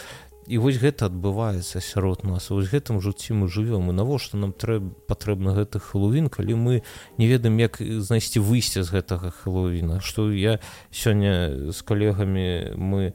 і 0.47 0.57
вось 0.61 0.77
гэта 0.77 1.09
адбываецца 1.09 1.81
сярод 1.81 2.23
нас. 2.23 2.49
Вось 2.49 2.69
гэтым 2.69 3.01
жыцці 3.01 3.33
мы 3.33 3.47
жывём. 3.49 3.89
І 3.89 3.93
навошта 3.97 4.37
нам 4.37 4.53
трэба 4.53 4.93
патрэбна 5.09 5.57
гэты 5.57 5.81
хэллоуін 5.81 6.29
калі 6.29 6.53
мы 6.55 6.73
не 7.17 7.27
ведаем 7.27 7.57
як 7.57 7.81
знайсці 7.81 8.39
выйсце 8.39 8.85
з 8.85 8.89
гэтага 8.93 9.33
хэллоуіна 9.33 10.01
што 10.01 10.29
я 10.31 10.59
сёння 10.91 11.71
з 11.71 11.79
калегамі 11.81 12.77
мы 12.77 13.13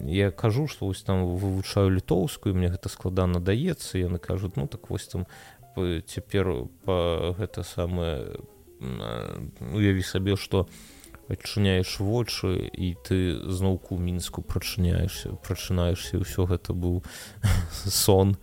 я 0.00 0.30
кажу 0.30 0.66
што 0.66 0.86
вось 0.86 1.02
там 1.02 1.36
вывучаю 1.36 1.90
літоўскую 1.90 2.54
мне 2.54 2.68
гэта 2.68 2.88
складана 2.88 3.38
даецца. 3.38 3.98
Яны 3.98 4.18
кажуць 4.18 4.56
ну 4.56 4.66
так 4.66 4.90
вось 4.90 5.06
там 5.06 5.26
цяпер 5.76 6.66
па 6.84 7.34
гэта 7.38 7.62
самае 7.62 8.42
уяві 8.82 10.02
сабе 10.02 10.36
што 10.36 10.66
адчыняеш 11.32 11.98
вочы 12.00 12.68
і 12.68 12.94
ты 13.00 13.40
зноўку 13.48 13.96
мінску 13.96 14.44
прачыняешься 14.44 15.32
прачынаешься 15.40 16.20
ўсё 16.20 16.46
гэта 16.46 16.76
быў 16.76 17.00
сон. 17.88 18.36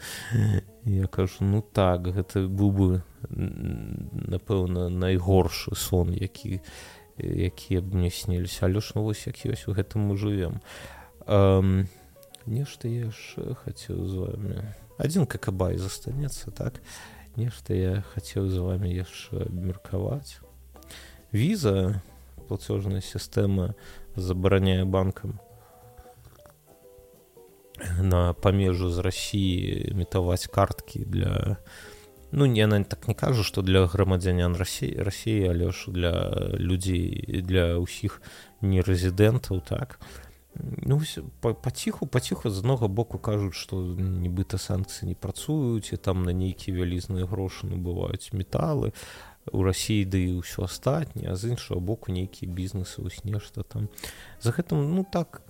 Я 0.86 1.08
кажу 1.08 1.46
ну 1.46 1.62
так 1.62 2.10
гэта 2.10 2.50
быў 2.50 2.70
бы 2.74 2.88
напэўна 3.30 4.90
найгоршы 4.90 5.76
сон 5.76 6.14
які 6.14 6.62
якія 7.20 7.82
б 7.82 7.94
мне 7.96 8.10
сніліся. 8.10 8.66
Але 8.66 8.82
ж 8.82 8.92
ну 8.96 9.04
вось 9.04 9.28
як 9.28 9.38
ёсць 9.46 9.70
у 9.70 9.76
гэтым 9.78 10.10
мы 10.10 10.18
жывем 10.18 10.60
нешта 12.50 12.90
яшчэ 12.90 13.54
хацеў 13.62 14.08
з 14.10 14.16
вами 14.18 14.74
адзін 14.98 15.30
какабай 15.30 15.78
застанецца 15.78 16.52
так? 16.52 16.82
Нешта 17.38 17.74
я 17.74 18.02
хацеў 18.02 18.50
за 18.50 18.66
вами 18.66 18.90
яшчэ 18.90 19.48
абмеркаваць. 19.48 20.42
Віза 21.32 22.02
плацежная 22.50 23.06
сістэма 23.06 23.76
забараняе 24.18 24.84
банкам 24.90 25.38
на 28.02 28.34
памежу 28.34 28.90
з 28.90 29.00
рассіі 29.00 29.94
метаваць 29.96 30.48
карткі 30.48 31.06
для 31.06 31.58
ну 32.32 32.46
не 32.46 32.60
яна 32.60 32.84
так 32.84 33.08
не 33.08 33.16
кажу 33.16 33.44
што 33.44 33.62
для 33.62 33.86
грамадзянян 33.86 34.56
рассіі 34.56 35.02
рассіі 35.02 35.50
але 35.50 35.72
ж 35.72 35.92
для 35.92 36.14
людзей 36.58 37.42
для 37.46 37.80
ўсіх 37.80 38.22
нерэзідэнтаў 38.62 39.62
так. 39.64 40.00
Ну 40.60 41.00
паціху 41.42 42.08
паціху 42.08 42.50
з 42.50 42.60
аднога 42.60 42.88
боку 42.88 43.18
кажуць 43.18 43.56
што 43.56 43.80
нібыта 43.96 44.58
санкцыі 44.58 45.14
не 45.14 45.16
працуюць 45.16 45.94
і 45.94 45.98
там 45.98 46.24
на 46.24 46.34
нейкія 46.34 46.76
вялізныя 46.76 47.26
грошы 47.26 47.70
набываюць 47.70 48.34
металы 48.34 48.92
у 49.52 49.64
рассіі 49.64 50.06
ды 50.06 50.20
і 50.26 50.32
ўсё 50.42 50.66
астатняе 50.66 51.32
а 51.32 51.36
з 51.36 51.56
іншага 51.56 51.80
боку 51.80 52.12
нейкія 52.12 52.52
бізнесы 52.52 53.02
вось 53.02 53.24
нешта 53.24 53.64
там. 53.64 53.90
За 54.42 54.52
гэтым 54.52 54.96
ну 54.96 55.06
так 55.06 55.42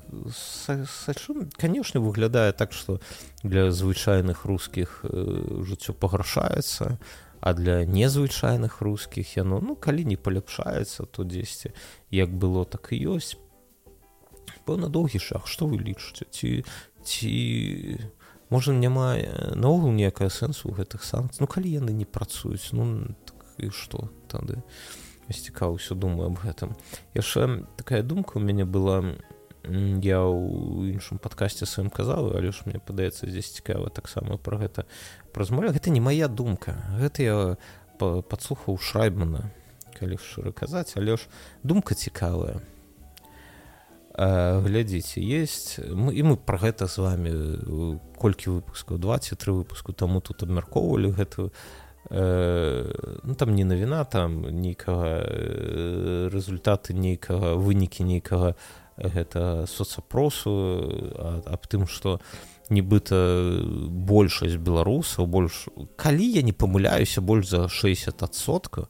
канешне 1.58 2.00
выглядае 2.02 2.52
так 2.54 2.74
што 2.74 3.00
для 3.44 3.72
звычайных 3.72 4.46
рускіх 4.46 5.02
э, 5.04 5.64
жыццё 5.64 5.94
пагаршаецца 5.94 6.98
а 7.42 7.54
для 7.54 7.86
незвычайных 7.86 8.82
рускіх 8.82 9.38
яно 9.38 9.60
ну 9.62 9.76
калі 9.76 10.06
не 10.06 10.18
паляпшаецца 10.18 11.06
то 11.06 11.24
дзесьці 11.24 11.72
як 12.12 12.34
было 12.34 12.66
так 12.66 12.92
і 12.92 13.16
ёсць 13.16 13.38
пэўна 14.66 14.90
доўгі 14.90 15.20
шах 15.20 15.48
што 15.48 15.68
вы 15.70 15.80
лічыце 15.80 16.28
ці 16.30 16.66
ці 17.04 17.34
можа 18.50 18.74
няма 18.74 19.16
наогул 19.56 19.94
ніякая 19.94 20.30
сэнсу 20.30 20.70
ў 20.70 20.84
гэтых 20.84 21.06
санкцый? 21.06 21.46
Ну 21.46 21.48
калі 21.48 21.70
яны 21.70 21.94
не 21.94 22.06
працуюць 22.06 22.74
ну 22.74 23.08
і 23.60 23.70
што 23.70 24.10
тады 24.32 24.64
цікава 25.38 25.78
ўсё 25.78 25.94
думаю 25.94 26.34
аб 26.34 26.42
гэтым 26.42 26.74
яшчэ 27.14 27.70
такая 27.78 28.02
думка 28.02 28.38
у 28.38 28.42
мяне 28.42 28.66
была 28.66 29.04
я 30.02 30.26
ў 30.26 30.90
іншым 30.98 31.22
падкасці 31.22 31.70
сваім 31.70 31.94
казаў 31.94 32.34
але 32.34 32.50
ж 32.50 32.66
мне 32.66 32.82
падаецца 32.82 33.30
здесь 33.30 33.54
цікава 33.54 33.94
таксама 33.94 34.42
пра 34.42 34.58
гэта 34.58 34.90
празмовля 35.36 35.76
гэта 35.76 35.94
не 35.94 36.02
моя 36.02 36.28
думка 36.28 36.80
гэта 36.98 37.20
я 37.22 37.38
падслухаў 38.00 38.80
шрайбмана 38.82 39.52
калі 40.00 40.18
шчыра 40.18 40.56
казаць 40.56 40.98
але 40.98 41.20
ж 41.20 41.30
думка 41.62 41.94
цікавая 41.94 42.64
глядзіце 44.18 45.22
есть 45.22 45.78
мы 45.94 46.16
і 46.18 46.24
мы 46.26 46.36
пра 46.40 46.58
гэта 46.58 46.88
з 46.90 46.98
вами 46.98 47.32
колькі 48.18 48.64
выпускаў 48.64 48.98
23 48.98 49.54
выпуску 49.54 49.94
таму 49.94 50.24
тут 50.26 50.42
абмяркоўвалі 50.42 51.14
гэтую 51.14 51.52
Э, 51.52 51.89
ну, 52.10 53.36
там 53.36 53.56
не 53.56 53.66
навіна 53.66 54.04
там 54.04 54.42
нейкага 54.42 55.20
результаты 56.34 56.94
нейкага 56.94 57.54
вынікі 57.56 58.04
нейкага 58.04 58.56
гэта 58.98 59.68
соцапросу 59.68 60.52
аб 61.46 61.68
тым 61.68 61.86
што 61.88 62.20
нібыта 62.70 63.18
большасць 63.90 64.58
беларусаў 64.58 65.28
больш 65.28 65.68
калі 65.96 66.26
я 66.26 66.42
не 66.42 66.54
памыляюся 66.54 67.22
больш 67.22 67.50
за 67.50 67.66
60соткаў 67.68 68.88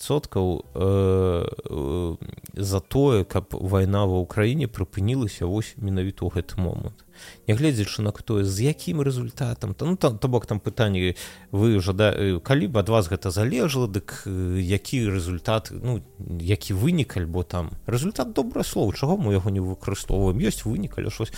соткаў 0.00 0.64
э, 0.74 1.44
э, 1.70 2.16
за 2.56 2.80
тое 2.80 3.24
каб 3.24 3.52
вайна 3.52 4.06
ва 4.08 4.24
ўкраіне 4.24 4.64
прыпынілася 4.64 5.44
вось 5.44 5.76
менавіта 5.76 6.24
ў 6.24 6.40
гэты 6.40 6.56
момант. 6.56 7.04
Нягледзячы 7.44 8.00
на 8.00 8.12
тое 8.12 8.48
з 8.48 8.72
якім 8.72 9.04
результатам 9.04 9.74
то 9.74 9.84
ну 9.84 9.96
там 10.00 10.16
то 10.16 10.28
бок 10.28 10.46
там 10.46 10.58
пытанне 10.60 11.16
вы 11.52 11.80
жада 11.84 12.16
э, 12.16 12.40
калі 12.40 12.72
б 12.72 12.80
ад 12.80 12.88
вас 12.88 13.12
гэта 13.12 13.30
залежала 13.30 13.92
дык 13.92 14.24
э, 14.24 14.56
які 14.56 15.04
результат 15.12 15.68
ну 15.70 16.00
які 16.40 16.74
вынік 16.74 17.20
альбо 17.20 17.44
там 17.44 17.70
результат 17.86 18.32
добрае 18.32 18.64
слово 18.64 18.96
чаго 18.96 19.20
мы 19.20 19.36
яго 19.36 19.50
не 19.50 19.60
выкарыстоўваем. 19.60 20.40
Ёсць 20.40 20.64
вынік 20.64 20.96
але 20.96 21.12
щось 21.12 21.32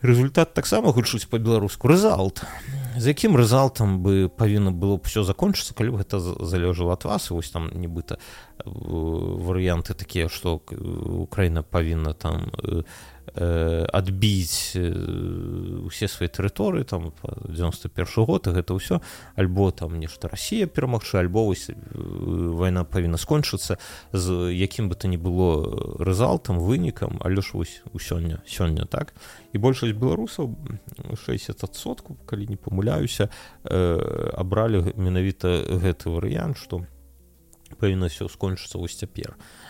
результат 0.00 0.54
таксама 0.54 0.92
гучуць 0.92 1.28
по-беларуску 1.28 1.88
рэзалт 1.88 2.48
з 2.96 3.04
якім 3.10 3.36
рэзалтам 3.36 4.02
бы 4.02 4.28
павінна 4.28 4.70
было 4.70 4.96
б 4.96 5.06
все 5.06 5.24
закончыцца 5.24 5.74
калі 5.74 5.94
б 5.94 6.00
гэта 6.02 6.20
залежала 6.20 6.94
ад 6.94 7.04
вас? 7.04 7.30
Вось 7.30 7.50
там 7.50 7.70
нібыта 7.74 8.18
э, 8.18 8.68
варыянты 8.68 9.94
такія 9.94 10.28
што 10.28 10.62
украіна 11.26 11.62
павінна 11.62 12.14
там 12.14 12.50
адбіць 13.32 14.76
усе 15.88 16.06
свае 16.08 16.28
тэрыторыі 16.28 16.84
там 16.84 17.12
91 17.48 18.24
год 18.24 18.46
гэта 18.46 18.76
ўсё 18.76 19.00
альбо 19.34 19.70
там 19.72 19.98
нешта 19.98 20.28
Росія 20.28 20.66
перамагчы 20.68 21.18
альбо 21.18 21.48
вось 21.48 21.70
вайна 21.94 22.84
павінна 22.84 23.16
скончыцца 23.16 23.80
з 24.12 24.52
якім 24.52 24.88
бы 24.88 24.94
то 24.94 25.08
не 25.08 25.16
было 25.16 25.64
рэзалтам 26.04 26.60
вынікам 26.60 27.18
але 27.24 27.40
ж 27.40 27.56
вось 27.56 27.82
у 27.92 27.98
сёння 27.98 28.44
сёння 28.46 28.84
так. 28.84 29.14
І 29.52 29.58
большасць 29.58 29.96
беларусаў 29.96 30.54
60сотку 31.16 32.20
калі 32.26 32.46
не 32.46 32.56
памыляюся 32.56 33.32
абралі 33.64 34.92
менавіта 34.96 35.64
гэты 35.64 36.12
варыянт 36.12 36.60
што 36.60 36.84
павінна 37.80 38.06
все 38.06 38.28
скончыцца 38.28 38.78
вось 38.78 38.94
цяпер. 38.94 39.34
а 39.34 39.63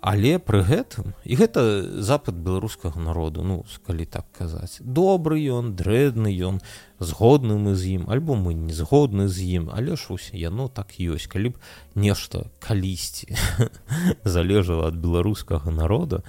але 0.00 0.38
пры 0.40 0.64
гэтым 0.64 1.12
і 1.28 1.36
гэта 1.36 1.62
запад 2.00 2.40
беларускага 2.40 2.96
народу 3.00 3.44
ну 3.44 3.60
калі 3.84 4.08
так 4.08 4.24
казаць 4.32 4.80
добры 4.80 5.36
ён 5.52 5.76
дрэнны 5.76 6.32
ён 6.40 6.60
згодны 6.98 7.60
мы 7.60 7.76
з 7.76 8.00
ім 8.00 8.08
альбо 8.08 8.32
мы 8.32 8.56
не 8.56 8.72
згодны 8.72 9.28
з 9.28 9.60
ім 9.60 9.68
але 9.68 9.96
ж 10.00 10.08
вось 10.08 10.30
яно 10.32 10.68
так 10.68 10.96
ёсць. 10.96 11.28
Калі 11.28 11.52
б 11.52 11.60
нешта 11.94 12.48
калісьці 12.64 13.28
залежала 14.24 14.88
ад 14.88 14.96
беларускага 14.96 15.70
народа 15.70 16.24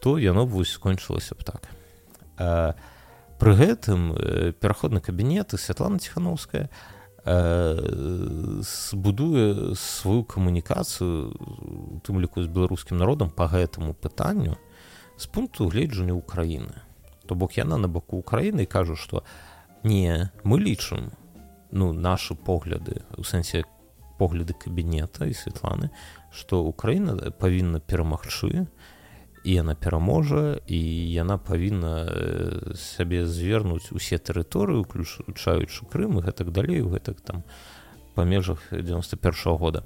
то 0.00 0.16
яно 0.18 0.46
вось 0.46 0.72
скончылася 0.72 1.36
б 1.36 1.44
так. 1.44 1.68
А, 2.40 2.72
пры 3.36 3.52
гэтым 3.52 4.16
пераходны 4.64 5.04
кабінет 5.04 5.52
і 5.52 5.60
святлана 5.60 6.00
ціхановская 6.00 6.72
а 6.72 6.99
збудуе 8.64 9.74
сваю 9.76 10.24
камунікацыю 10.24 11.36
у 11.36 12.00
тым 12.00 12.20
ліку 12.20 12.42
з 12.42 12.48
беларускім 12.48 12.96
народам 12.96 13.30
по 13.30 13.44
гэтаму 13.44 13.92
пытанню 13.92 14.56
з 15.20 15.26
пункту 15.26 15.68
гледжання 15.68 16.16
ўкраіны. 16.16 16.80
То 17.28 17.34
бок 17.36 17.60
яна 17.60 17.76
на 17.76 17.88
баку 17.88 18.24
ўкраіны 18.24 18.64
кажу 18.64 18.96
што 18.96 19.22
не 19.84 20.32
мы 20.44 20.58
лічым 20.60 21.12
ну 21.70 21.92
нашы 21.92 22.34
погляды 22.34 23.04
у 23.16 23.22
сэнсе 23.22 23.64
погляды 24.18 24.54
кабінета 24.56 25.28
і 25.28 25.36
Светланы 25.36 25.90
што 26.32 26.64
Украіна 26.64 27.30
павінна 27.36 27.80
перамагчы 27.80 28.64
і 28.64 28.66
яна 29.44 29.74
пераможа 29.74 30.60
і 30.66 30.80
яна 31.12 31.38
павінна 31.38 32.06
сябе 32.76 33.24
звернуць 33.26 33.92
усе 33.92 34.20
тэрыторыі 34.20 34.84
уключаючы 34.84 35.88
крым 35.88 36.20
і 36.20 36.24
гэтак 36.28 36.52
далей 36.52 36.84
у 36.84 36.92
гэтак 36.92 37.20
там 37.24 37.44
па 38.14 38.24
межах 38.24 38.60
91 38.70 39.32
-го 39.32 39.58
года. 39.58 39.82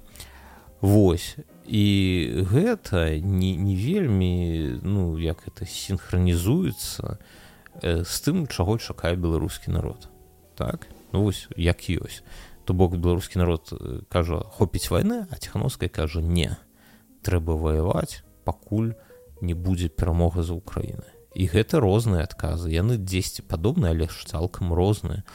Вось. 0.80 1.36
І 1.66 2.44
гэта 2.50 3.20
не, 3.20 3.56
не 3.56 3.76
вельмі 3.76 4.80
ну 4.82 5.18
як 5.18 5.48
это 5.48 5.66
синхронізуецца 5.66 7.18
з 7.82 8.14
тым 8.20 8.46
чаго 8.46 8.78
чакае 8.78 9.16
беларускі 9.16 9.70
народ. 9.70 10.08
Так? 10.54 10.86
Ну 11.12 11.22
вось 11.22 11.48
як 11.56 11.78
ёсць. 11.90 12.22
То 12.64 12.74
бок 12.74 12.96
беларускі 12.96 13.38
народ 13.38 13.72
кажа 14.08 14.40
хопіць 14.40 14.90
вайны 14.90 15.26
а 15.30 15.36
ціхановская 15.36 15.88
кажа 15.88 16.20
не 16.20 16.56
трэба 17.22 17.56
ваяваць 17.56 18.22
пакуль 18.44 18.92
не 19.44 19.54
будзе 19.54 19.92
перамога 19.92 20.42
за 20.42 20.56
ўкраіны 20.56 21.10
і 21.34 21.44
гэта 21.50 21.82
розныя 21.82 22.24
адказы 22.24 22.72
яны 22.72 22.96
дзесьці 22.96 23.44
падобныя 23.50 23.92
але 23.92 24.08
ж 24.08 24.24
цалкам 24.30 24.72
розныя 24.72 25.26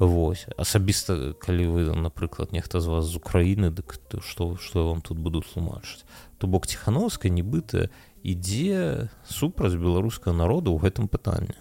Вось 0.00 0.46
асабіста 0.56 1.36
калі 1.36 1.64
вы 1.68 1.80
напрыклад 1.92 2.56
нехта 2.56 2.80
з 2.80 2.88
вас 2.88 3.04
з 3.04 3.20
Украіны 3.20 3.68
дык 3.68 4.00
што 4.24 4.56
што 4.56 4.88
вам 4.88 5.04
тут 5.04 5.20
буду 5.20 5.44
тлумачыць 5.44 6.08
то 6.40 6.48
бок 6.48 6.64
ціхановская 6.64 7.28
нібыта 7.28 7.92
ідзе 8.24 9.12
супраць 9.28 9.76
беларускага 9.76 10.32
народу 10.32 10.72
ў 10.72 10.88
гэтым 10.88 11.04
пытанні. 11.04 11.52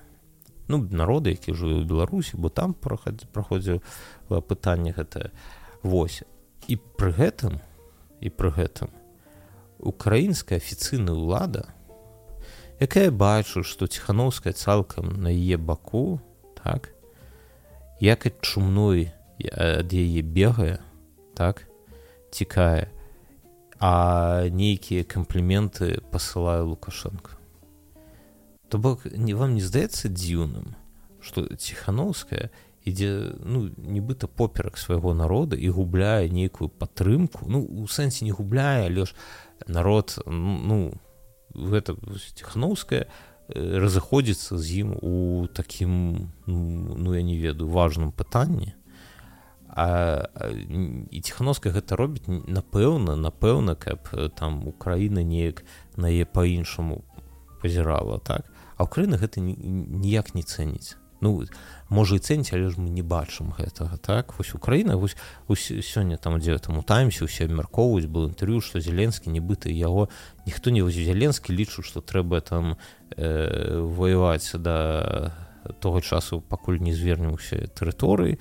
Ну 0.72 0.88
народы 0.88 1.36
які 1.36 1.52
жыве 1.52 1.84
ў 1.84 1.90
беларусі 1.92 2.40
бо 2.40 2.48
там 2.48 2.72
праходзіў 2.72 3.84
пытанне 4.48 4.96
гэтае. 4.96 5.36
Вось. 5.84 6.24
І 6.72 6.80
пры 6.96 7.12
гэтым 7.12 7.60
і 8.24 8.32
пры 8.32 8.56
гэтым 8.56 8.88
украінская 9.80 10.60
афіцыйная 10.60 11.16
ўлада 11.16 11.66
якая 12.80 13.12
бачу 13.12 13.64
што 13.64 13.88
ціхановская 13.88 14.54
цалкам 14.54 15.16
на 15.24 15.32
яе 15.32 15.58
баку 15.58 16.20
так 16.60 16.92
як 18.00 18.26
ад 18.28 18.40
чумной 18.42 19.12
ад 19.52 19.92
яе 19.92 20.22
бегае 20.22 20.80
так 21.36 21.68
цікае 22.32 22.92
а 23.80 24.48
нейкія 24.52 25.04
кампліменты 25.04 26.04
пасылаю 26.12 26.76
лукашенко 26.76 27.40
то 28.68 28.78
бок 28.78 29.06
не 29.06 29.34
вам 29.34 29.56
не 29.56 29.64
здаецца 29.64 30.12
дзіўным 30.12 30.76
что 31.20 31.48
ціхановская 31.56 32.52
ідзе 32.86 33.36
ну 33.44 33.68
нібыта 33.76 34.28
поперак 34.28 34.78
свайго 34.78 35.14
народа 35.14 35.56
і 35.56 35.70
губляе 35.70 36.30
нейкую 36.30 36.70
падтрымку? 36.70 37.46
Ну 37.48 37.64
у 37.64 37.88
сэнсе 37.88 38.26
не 38.26 38.32
губляе 38.32 38.88
але 38.88 39.06
ж 39.06 39.16
народ 39.68 40.20
ну 40.26 40.94
гэта 41.54 41.96
ціхановская 42.36 43.08
разыходзіцца 43.50 44.58
з 44.58 44.86
ім 44.86 44.90
у 45.02 45.48
такім 45.52 46.32
ну 46.46 47.14
я 47.14 47.24
не 47.24 47.38
ведаю 47.38 47.70
важным 47.70 48.12
пытанні 48.12 48.78
а, 49.70 50.30
і 51.10 51.22
ціхановская 51.22 51.74
гэта 51.74 51.98
робіць 51.98 52.30
напэўна 52.30 53.18
напэўна 53.18 53.76
каб 53.76 54.10
там 54.38 54.68
украіна 54.68 55.24
неяк 55.24 55.66
на 55.98 56.14
яе 56.14 56.26
па-іншаму 56.26 57.04
пазірала 57.62 58.20
так? 58.20 58.46
А 58.78 58.88
ўкраіна 58.88 59.20
гэта 59.20 59.44
ніяк 59.44 60.36
не 60.36 60.44
цэніць. 60.44 60.96
Ну 61.22 61.44
можа 61.90 62.16
і 62.16 62.24
цэніць 62.24 62.54
але 62.54 62.70
ж 62.70 62.78
мы 62.78 62.90
не 62.90 63.02
бачым 63.02 63.54
гэтага 63.58 63.98
так? 63.98 64.38
Вось 64.38 64.54
украіна 64.54 64.96
вось 64.96 65.18
сёння 65.82 66.18
там 66.18 66.40
дзе 66.40 66.58
там 66.58 66.78
у 66.78 66.84
таймсе 66.84 67.26
усе 67.26 67.46
абмяркоўваюць 67.46 68.08
был 68.08 68.30
інтэрв'ю 68.30 68.62
што 68.62 68.80
зеленскі 68.80 69.34
нібыта 69.34 69.70
яго 69.70 70.10
ніхто 70.46 70.70
не 70.70 70.82
вось 70.82 70.98
зеленскі 70.98 71.54
лічу 71.54 71.82
што 71.82 72.02
трэба 72.02 72.42
там 72.42 72.78
э, 73.18 73.82
воеваць 73.82 74.54
да 74.56 75.34
того 75.80 76.02
часу 76.02 76.42
пакуль 76.42 76.80
не 76.80 76.94
звернемся 76.94 77.68
тэрыторыі. 77.76 78.40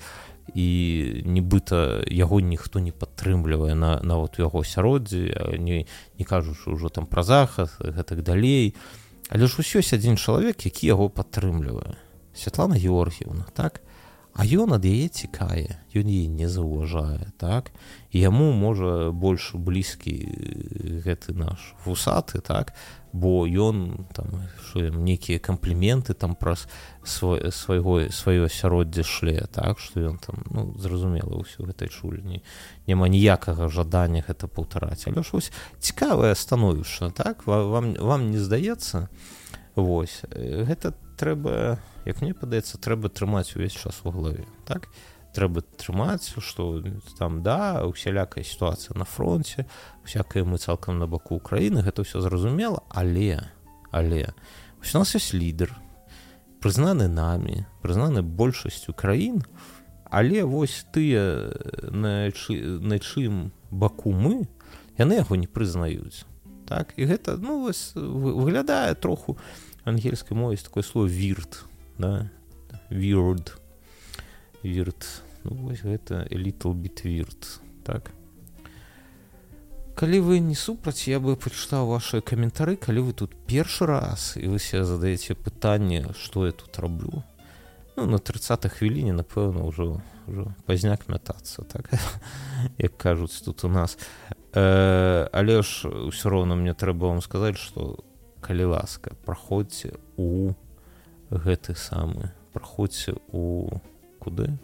І 0.49 1.21
нібыта 1.29 2.01
яго 2.09 2.41
ніхто 2.41 2.79
не 2.81 2.89
падтрымлівае 2.89 3.77
на 3.77 4.01
нават 4.01 4.39
у 4.39 4.41
яго 4.41 4.65
асяроддзі 4.65 5.29
не 5.61 5.85
не 6.17 6.25
кажучы 6.25 6.73
ўжо 6.73 6.89
там 6.89 7.05
пра 7.05 7.21
захад 7.21 7.69
гэтак 7.77 8.25
далей. 8.25 8.73
Але 9.29 9.45
ж 9.45 9.61
усё 9.61 9.85
ёсць 9.85 9.93
адзін 9.93 10.17
чалавек 10.17 10.65
які 10.65 10.89
яго 10.89 11.09
падтрымлівае 11.09 12.08
Святлана 12.39 12.79
Георгіевна 12.79 13.45
так? 13.53 13.81
А 14.39 14.45
ён 14.45 14.71
ад 14.71 14.85
яе 14.87 15.11
цікае 15.11 15.83
ён 15.91 16.07
яе 16.07 16.31
не 16.31 16.47
заўважае 16.47 17.35
так? 17.35 17.75
Яму 18.15 18.55
можа 18.55 19.11
больш 19.11 19.51
блізкі 19.51 20.15
гэты 21.03 21.35
наш 21.35 21.75
вусаты 21.83 22.39
так? 22.39 22.71
Бо 23.11 23.43
ён 23.43 24.07
там 24.15 24.47
нейкія 24.71 25.43
кампліменты 25.43 26.15
там 26.15 26.39
праз 26.39 26.69
свайго 27.03 28.07
сваё 28.07 28.47
асяроддзе 28.47 29.03
шле 29.03 29.43
так? 29.51 29.75
Што 29.83 30.07
ён 30.07 30.23
там 30.23 30.47
ну 30.47 30.71
зразумела 30.79 31.35
ўсё 31.35 31.67
гэтай 31.67 31.91
чульні 31.91 32.39
няма 32.87 33.11
ніякага 33.11 33.67
жадання 33.67 34.23
гэта 34.23 34.47
паўтараць. 34.47 35.03
Але 35.11 35.19
ж 35.19 35.35
вось 35.35 35.51
цікавае 35.83 36.31
становішча 36.31 37.11
так? 37.11 37.43
Вам 37.43 37.99
вам 37.99 38.31
не 38.31 38.39
здаецца? 38.39 39.11
Вось 39.75 40.23
гэта 40.31 40.95
трэба 41.19 41.79
як 42.07 42.21
мне 42.23 42.33
падаецца 42.33 42.79
трэба 42.79 43.11
трымаць 43.11 43.51
увесь 43.55 43.75
час 43.75 44.01
у 44.03 44.11
галаве 44.15 44.47
так? 44.65 44.87
Трэба 45.35 45.61
трымаць 45.77 46.31
што 46.41 46.81
там 47.19 47.43
да 47.43 47.85
усялякая 47.85 48.43
сітуацыя 48.43 48.97
на 48.97 49.05
фронте 49.05 49.67
всякае 50.07 50.47
мы 50.47 50.57
цалкам 50.57 50.97
на 50.97 51.07
баку 51.07 51.35
Украіны 51.35 51.83
гэта 51.83 52.07
ўсё 52.07 52.23
зразумела 52.23 52.81
але 52.89 53.51
але 53.91 54.31
у 54.79 54.97
нас 54.97 55.13
ёсць 55.13 55.35
лідар 55.35 55.75
прызнаны 56.63 57.11
намі 57.11 57.67
прызнаны 57.83 58.23
большасцю 58.23 58.95
краін 58.95 59.43
але 60.09 60.47
вось 60.47 60.87
тыя 60.95 61.51
на 61.91 62.97
чым 63.03 63.51
баку 63.69 64.15
мы 64.15 64.47
яны 64.97 65.21
яго 65.21 65.35
не 65.35 65.47
прызнаюць 65.47 66.25
так? 66.69 66.93
І 66.97 67.09
гэта 67.09 67.37
ну 67.41 67.65
вось 67.65 67.93
выглядае 67.97 68.93
троху 68.93 69.37
ангельскай 69.89 70.37
мове 70.37 70.57
такое 70.57 70.83
слово 70.83 71.07
вірт 71.07 71.65
да? 71.97 72.29
Weird 72.89 73.53
weird 74.63 75.03
ну, 75.43 75.55
вось 75.67 75.81
гэта 75.81 76.27
little 76.31 76.73
bit 76.73 77.03
weird 77.03 77.59
так. 77.83 78.11
Калі 79.95 80.19
вы 80.19 80.39
не 80.39 80.55
супраць 80.55 81.07
я 81.07 81.19
бы 81.19 81.35
прачытаў 81.35 81.89
ваши 81.91 82.21
каментары 82.21 82.77
калі 82.77 83.09
вы 83.09 83.13
тут 83.13 83.35
першы 83.47 83.85
раз 83.85 84.37
і 84.37 84.47
вы 84.47 84.59
себе 84.59 84.85
задаеце 84.85 85.35
пытанне 85.35 86.05
что 86.15 86.45
я 86.45 86.51
тут 86.51 86.79
раблю 86.79 87.23
ну 87.97 88.05
на 88.05 88.19
30 88.19 88.71
хвіліне 88.71 89.11
напэўна 89.11 89.67
ўжо 89.67 89.99
ўжо 90.27 90.53
пазняк 90.65 91.09
мятацца 91.09 91.67
так 91.67 91.91
як 92.77 92.97
кажуць 92.97 93.41
тут 93.43 93.63
у 93.65 93.69
нас. 93.69 93.97
Э, 94.53 95.27
але 95.33 95.61
ж 95.61 95.89
ўсё 95.89 96.29
роўна 96.29 96.55
мне 96.55 96.73
трэба 96.73 97.11
вам 97.11 97.21
сказаць 97.21 97.57
что 97.57 97.99
калі 98.41 98.73
ласка 98.75 99.15
праходзьце 99.25 99.93
у 100.17 100.55
гэты 101.29 101.75
самы 101.75 102.33
праходзьце 102.53 103.15
у 103.31 103.69
куды? 104.19 104.57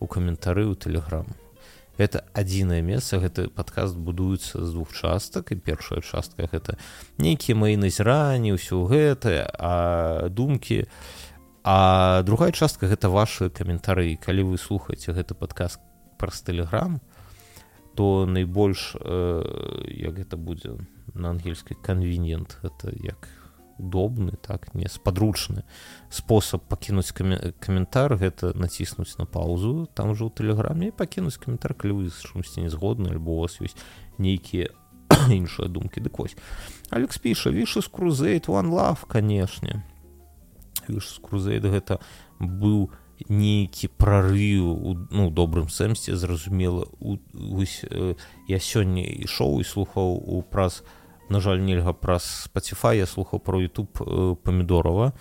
У 0.00 0.06
каментары 0.06 0.68
ў 0.68 0.76
тэлеграм 0.76 1.26
это 1.96 2.24
адзінае 2.36 2.82
месца 2.84 3.18
гэты 3.20 3.48
падкаст 3.48 3.96
будуецца 3.96 4.60
з 4.60 4.68
двух 4.72 4.92
частак 4.92 5.52
і 5.52 5.56
першая 5.56 6.04
частка 6.04 6.44
гэта 6.44 6.76
нейкія 7.16 7.56
мои 7.56 7.76
назіранні 7.80 8.52
ўсё 8.56 8.84
гэтае 8.84 9.48
а 9.48 10.28
думкі. 10.28 10.84
А 11.64 12.22
другая 12.22 12.52
частка 12.52 12.86
гэта 12.86 13.08
ваши 13.08 13.50
каментары. 13.50 14.14
Калі 14.20 14.54
вы 14.54 14.58
слухаеце 14.60 15.16
гэты 15.16 15.34
падказ 15.34 15.80
праз 16.20 16.44
тэлеграм 16.44 17.00
то 17.96 18.26
найбольш 18.28 18.92
э, 19.00 19.88
як 19.88 20.20
гэта 20.20 20.36
будзе 20.36 20.76
на 21.16 21.30
ангельскай 21.30 21.76
канвенент 21.76 22.58
это 22.62 22.92
як 23.02 23.28
удобны 23.78 24.32
так 24.40 24.74
не 24.74 24.88
спадручны 24.88 25.64
спосаб 26.10 26.64
пакінуць 26.68 27.12
каментар 27.12 28.16
гэта 28.16 28.56
націснуць 28.56 29.18
на 29.18 29.26
паузу 29.26 29.86
там 29.94 30.10
ужо 30.16 30.28
ў 30.28 30.32
тэлеграме 30.32 30.92
пакінуць 30.92 31.36
каментар 31.36 31.76
калі 31.76 32.00
вы 32.00 32.08
чымсьці 32.08 32.64
не 32.64 32.72
згодны 32.72 33.12
альбо 33.12 33.36
у 33.36 33.40
вас 33.44 33.60
ёсць 33.60 33.76
нейкія 34.18 34.72
іншыя 35.28 35.68
думкі 35.76 36.00
дык 36.00 36.16
вось 36.18 36.36
алекс 36.90 37.20
піша 37.20 37.52
вішы 37.52 37.84
з 37.84 37.88
крузейт 37.92 38.48
one 38.48 38.72
love 38.72 39.04
канешне 39.08 39.84
з 40.88 41.20
крузейт 41.20 41.68
гэта 41.68 42.00
быў 42.40 42.88
нейкі 43.28 43.92
прарыў 43.96 45.08
ну 45.12 45.28
добрым 45.28 45.68
сэнсе 45.68 46.16
зразумела 46.16 46.84
у, 47.00 47.16
вось, 47.32 47.84
э, 47.84 48.16
я 48.48 48.58
сёння 48.60 49.04
ішоў 49.04 49.60
і 49.60 49.64
слухаў 49.64 50.20
у 50.20 50.40
праз 50.44 50.80
у 50.80 50.95
на 51.28 51.40
жаль 51.40 51.60
нельга 51.60 51.92
праз 51.92 52.46
спаціфа 52.46 52.94
я 52.94 53.06
слухаў 53.06 53.40
про 53.40 53.60
youtube 53.60 54.36
памідорова 54.42 55.12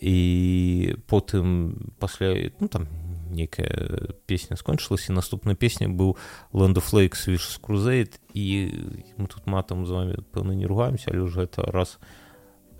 і 0.00 0.96
потым 1.08 1.92
пасля 1.98 2.50
ну 2.60 2.68
там 2.68 2.88
некая 3.30 4.14
песня 4.26 4.56
скончылася 4.56 5.12
наступная 5.12 5.54
песня 5.54 5.88
быў 5.88 6.16
ландфлейкс 6.52 7.28
віш 7.28 7.58
крузейт 7.62 8.20
і 8.34 8.72
мы 9.16 9.26
тут 9.26 9.46
матам 9.46 9.86
з 9.86 9.90
вами 9.90 10.14
пэўна 10.32 10.54
не 10.54 10.66
ругаемся 10.66 11.10
але 11.10 11.20
уже 11.20 11.42
это 11.42 11.70
раз 11.70 11.98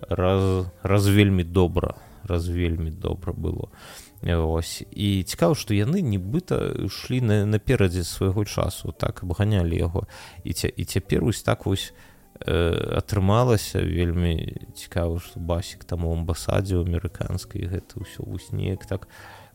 раз 0.09 0.67
раз 0.83 1.07
вельмі 1.07 1.43
добра 1.43 1.95
раз 2.23 2.49
вельмі 2.49 2.91
добра 2.91 3.33
было 3.33 3.69
ось. 4.23 4.83
І 4.91 5.23
цікава 5.23 5.55
што 5.55 5.73
яны 5.73 6.01
нібыта 6.01 6.89
шлі 6.89 7.21
на 7.21 7.45
наперадзе 7.45 8.03
свайго 8.03 8.45
часу 8.45 8.91
так 8.91 9.23
абганялі 9.23 9.77
яго. 9.77 10.07
І 10.43 10.53
ця 10.53 10.67
і 10.67 10.85
цяпер 10.85 11.23
вось 11.23 11.43
так 11.43 11.65
вось 11.65 11.93
атрымалася 12.45 13.81
вельмі 13.81 14.67
цікава 14.75 15.19
што 15.19 15.39
басік 15.39 15.83
там 15.83 16.05
у 16.05 16.13
амбасадзе 16.13 16.77
амерыканскай 16.77 17.65
гэта 17.65 18.01
ўсё 18.01 18.25
вось 18.25 18.51
неяк 18.51 18.85
так. 18.85 19.07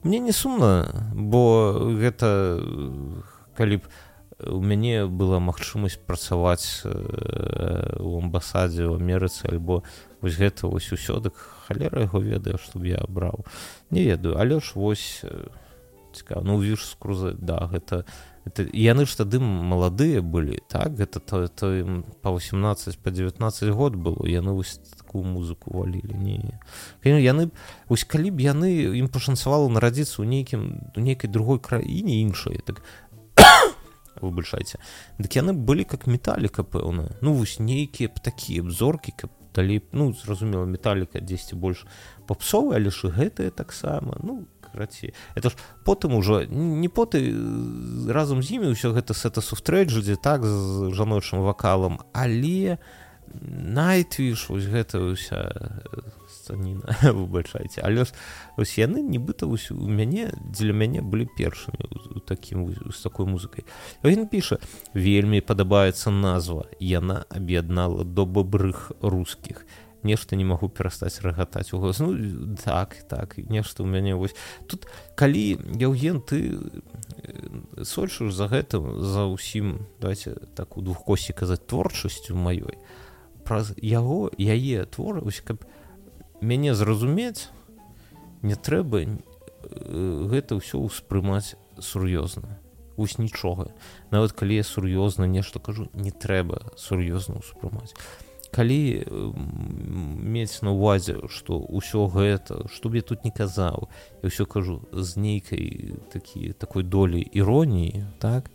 Мне 0.02 0.18
не 0.18 0.32
сумна 0.32 1.10
бо 1.14 1.78
гэта 1.94 2.58
калі 3.54 3.82
б 3.82 3.82
у 4.46 4.60
мяне 4.60 5.06
была 5.06 5.38
магчымасць 5.38 6.00
працаваць 6.02 6.82
у 6.84 8.10
амбасадзе 8.18 8.90
ў 8.90 8.98
амерыцы 8.98 9.46
альбо 9.46 9.82
вось 10.20 10.38
гэта 10.38 10.66
вось 10.66 10.90
усё 10.90 11.20
дык 11.22 11.38
халера 11.68 12.08
яго 12.08 12.18
ведае 12.18 12.58
чтоб 12.58 12.82
я 12.84 12.98
абраў 12.98 13.46
не 13.90 14.02
ведаю 14.02 14.38
але 14.38 14.58
ж 14.58 14.74
вось 14.74 15.22
цікава 16.12 16.42
ну 16.42 16.58
віж 16.58 16.82
скруза 16.86 17.32
да 17.38 17.70
гэта 17.70 18.04
это 18.44 18.66
яны 18.72 19.06
ж 19.06 19.16
тады 19.16 19.38
маладыя 19.38 20.22
былі 20.22 20.58
так? 20.68 20.96
Гэта 20.98 21.20
то, 21.20 21.48
то 21.48 21.70
па 22.22 22.30
18 22.30 22.98
по 22.98 23.10
19 23.10 23.68
год 23.70 23.94
было 23.94 24.26
яны 24.26 24.52
вось 24.52 24.80
такую 24.98 25.24
музыку 25.24 25.78
валілі 25.78 26.14
не 26.14 26.58
яны 27.04 27.50
вось 27.88 28.04
калі 28.04 28.30
б 28.30 28.40
яны 28.40 28.98
ім 28.98 29.08
пашанцавала 29.08 29.68
нарадзіцца 29.68 30.22
ў 30.22 30.26
нейкім 30.26 30.60
у 30.96 31.00
нейкай 31.00 31.30
другой 31.30 31.58
краіне 31.58 32.22
іншай 32.22 32.58
так 32.66 32.82
выбачайце 34.20 34.78
дык 35.18 35.36
яны 35.38 35.52
былі 35.52 35.84
как 35.84 36.06
металіка 36.06 36.62
пэўна 36.62 37.14
ну 37.20 37.34
вось 37.34 37.58
нейкія 37.58 38.08
б 38.08 38.18
такія 38.22 38.62
бзоркі 38.62 39.14
каб 39.16 39.30
далей 39.54 39.82
ну 39.92 40.12
зразумела 40.12 40.64
металіка 40.64 41.20
дзесьці 41.20 41.56
больш 41.56 41.86
попсовы 42.26 42.74
але 42.76 42.90
ж 42.90 43.08
гэтае 43.08 43.50
таксама 43.50 44.16
ну 44.22 44.46
краці 44.72 45.12
это 45.36 45.50
ж 45.50 45.54
потым 45.84 46.16
ужо 46.16 46.44
не 46.48 46.88
поты 46.88 47.30
разам 48.08 48.42
з 48.42 48.58
імі 48.58 48.72
ўсё 48.72 48.96
гэта 48.96 49.14
сэта 49.14 49.44
сустрэчдзе 49.44 50.16
так 50.16 50.44
з 50.44 50.90
жаночым 50.96 51.44
вакалам 51.44 52.00
але 52.12 52.78
найтвіш 53.40 54.48
вось 54.48 54.68
гэта 54.68 55.00
ўся 55.00 55.40
пісаніна 56.42 56.96
выбачайце 57.16 57.80
але 57.82 58.04
ж 58.04 58.12
ось 58.56 58.78
яны 58.78 59.02
нібыта 59.02 59.46
у 59.46 59.56
мяне 59.88 60.32
дзеля 60.52 60.72
мяне 60.72 61.00
былі 61.02 61.28
першымі 61.38 61.86
такім 62.26 62.74
з 62.90 62.98
такой 63.02 63.26
музыкай. 63.26 63.64
Ён 64.02 64.28
піша 64.28 64.58
вельмі 64.94 65.40
падабаецца 65.40 66.10
назва. 66.10 66.66
Яна 66.80 67.24
аб'яднала 67.28 68.04
добабрых 68.04 68.92
рускіх 69.00 69.66
нешта 70.02 70.36
не 70.36 70.44
магу 70.44 70.68
перастаць 70.68 71.22
рагатаць 71.22 71.72
у 71.72 71.78
голос 71.78 72.00
ну 72.00 72.12
так 72.56 72.96
так 73.08 73.38
нешта 73.38 73.82
ў 73.82 73.88
мяне 73.88 74.14
вось. 74.14 74.36
Тут 74.66 74.86
калі 75.14 75.58
яўген 75.78 76.20
ты 76.22 76.58
сольшуш 77.82 78.34
за 78.34 78.48
гэтым 78.48 79.02
за 79.02 79.26
ўсім 79.30 79.86
давайте 80.00 80.36
так 80.54 80.76
у 80.76 80.82
двух 80.82 81.04
косці 81.04 81.32
казаць 81.32 81.64
творчасцю 81.66 82.34
маёй 82.34 82.78
праз 83.44 83.74
яго 83.78 84.30
яе 84.38 84.86
творы 84.86 85.22
каб 85.44 85.64
мяне 86.40 86.74
зразумець 86.74 87.48
не 88.42 88.54
трэба 88.58 89.06
гэта 90.30 90.58
ўсё 90.58 90.82
ўспрымаць 90.82 91.54
сур'ёзна. 91.78 92.58
Вось 92.96 93.16
нічога. 93.18 93.72
Нават 94.10 94.32
калі 94.36 94.58
я 94.60 94.64
сур'ёзна 94.66 95.24
нешта 95.24 95.58
кажу 95.58 95.88
не 95.94 96.10
трэба 96.10 96.74
сур'ёзна 96.76 97.40
ўспрымаць 97.40 97.94
калі 98.52 99.04
мець 100.36 100.60
на 100.62 100.76
увазе 100.76 101.16
што 101.32 101.56
ўсё 101.58 102.06
гэта 102.12 102.68
што 102.68 102.92
б 102.92 103.00
я 103.00 103.04
тут 103.04 103.24
не 103.24 103.32
казаў 103.32 103.88
я 104.20 104.28
ўсё 104.28 104.44
кажу 104.44 104.84
з 104.92 105.16
нейкай 105.16 105.96
такі 106.12 106.52
такой 106.52 106.84
долі 106.84 107.24
іроніі 107.32 108.04
так 108.20 108.52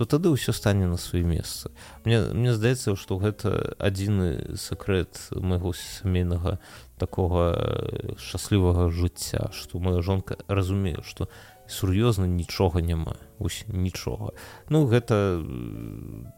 то 0.00 0.06
тады 0.08 0.32
ўсё 0.32 0.56
стане 0.56 0.88
на 0.88 0.96
сваё 0.96 1.28
месца. 1.28 1.68
Мне 2.08 2.32
мне 2.32 2.56
здаецца 2.56 2.96
што 2.96 3.20
гэта 3.20 3.76
адзіны 3.76 4.56
сакрэт 4.56 5.28
майго 5.36 5.76
сямейнага 5.76 6.56
такога 6.96 8.16
шчаслівага 8.16 8.88
жыцця 8.88 9.52
што 9.52 9.76
моя 9.76 10.00
жонка 10.00 10.40
разумею 10.48 11.04
што 11.04 11.28
сур'ёзна 11.70 12.26
нічога 12.26 12.82
няма. 12.82 13.14
Ось 13.38 13.64
нічога. 13.68 14.34
Ну 14.68 14.84
гэта 14.86 15.40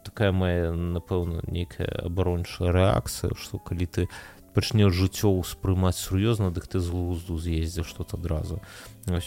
такая 0.05 0.31
моя 0.31 0.71
напэўна 0.71 1.43
нейкая 1.49 1.89
абарончая 2.05 2.71
рэакцыя 2.71 3.35
што 3.35 3.59
калі 3.59 3.85
ты 3.85 4.07
пачнеш 4.53 4.93
жыццё 4.93 5.33
ўспрымаць 5.33 5.97
сур'ёзна 5.97 6.53
дык 6.53 6.69
ты 6.69 6.79
з 6.79 6.87
глузду 6.93 7.37
з'ездзіш 7.41 7.89
тут 7.97 8.13
адразу. 8.13 8.61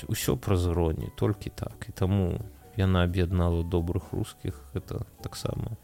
Усё 0.07 0.38
праз 0.38 0.70
іроні 0.70 1.11
толькі 1.18 1.50
так. 1.50 1.90
І 1.90 1.92
таму 1.92 2.40
яна 2.78 3.02
аб'яднала 3.04 3.66
добрых 3.66 4.14
рускіх 4.14 4.54
гэта 4.72 5.02
таксама. 5.20 5.76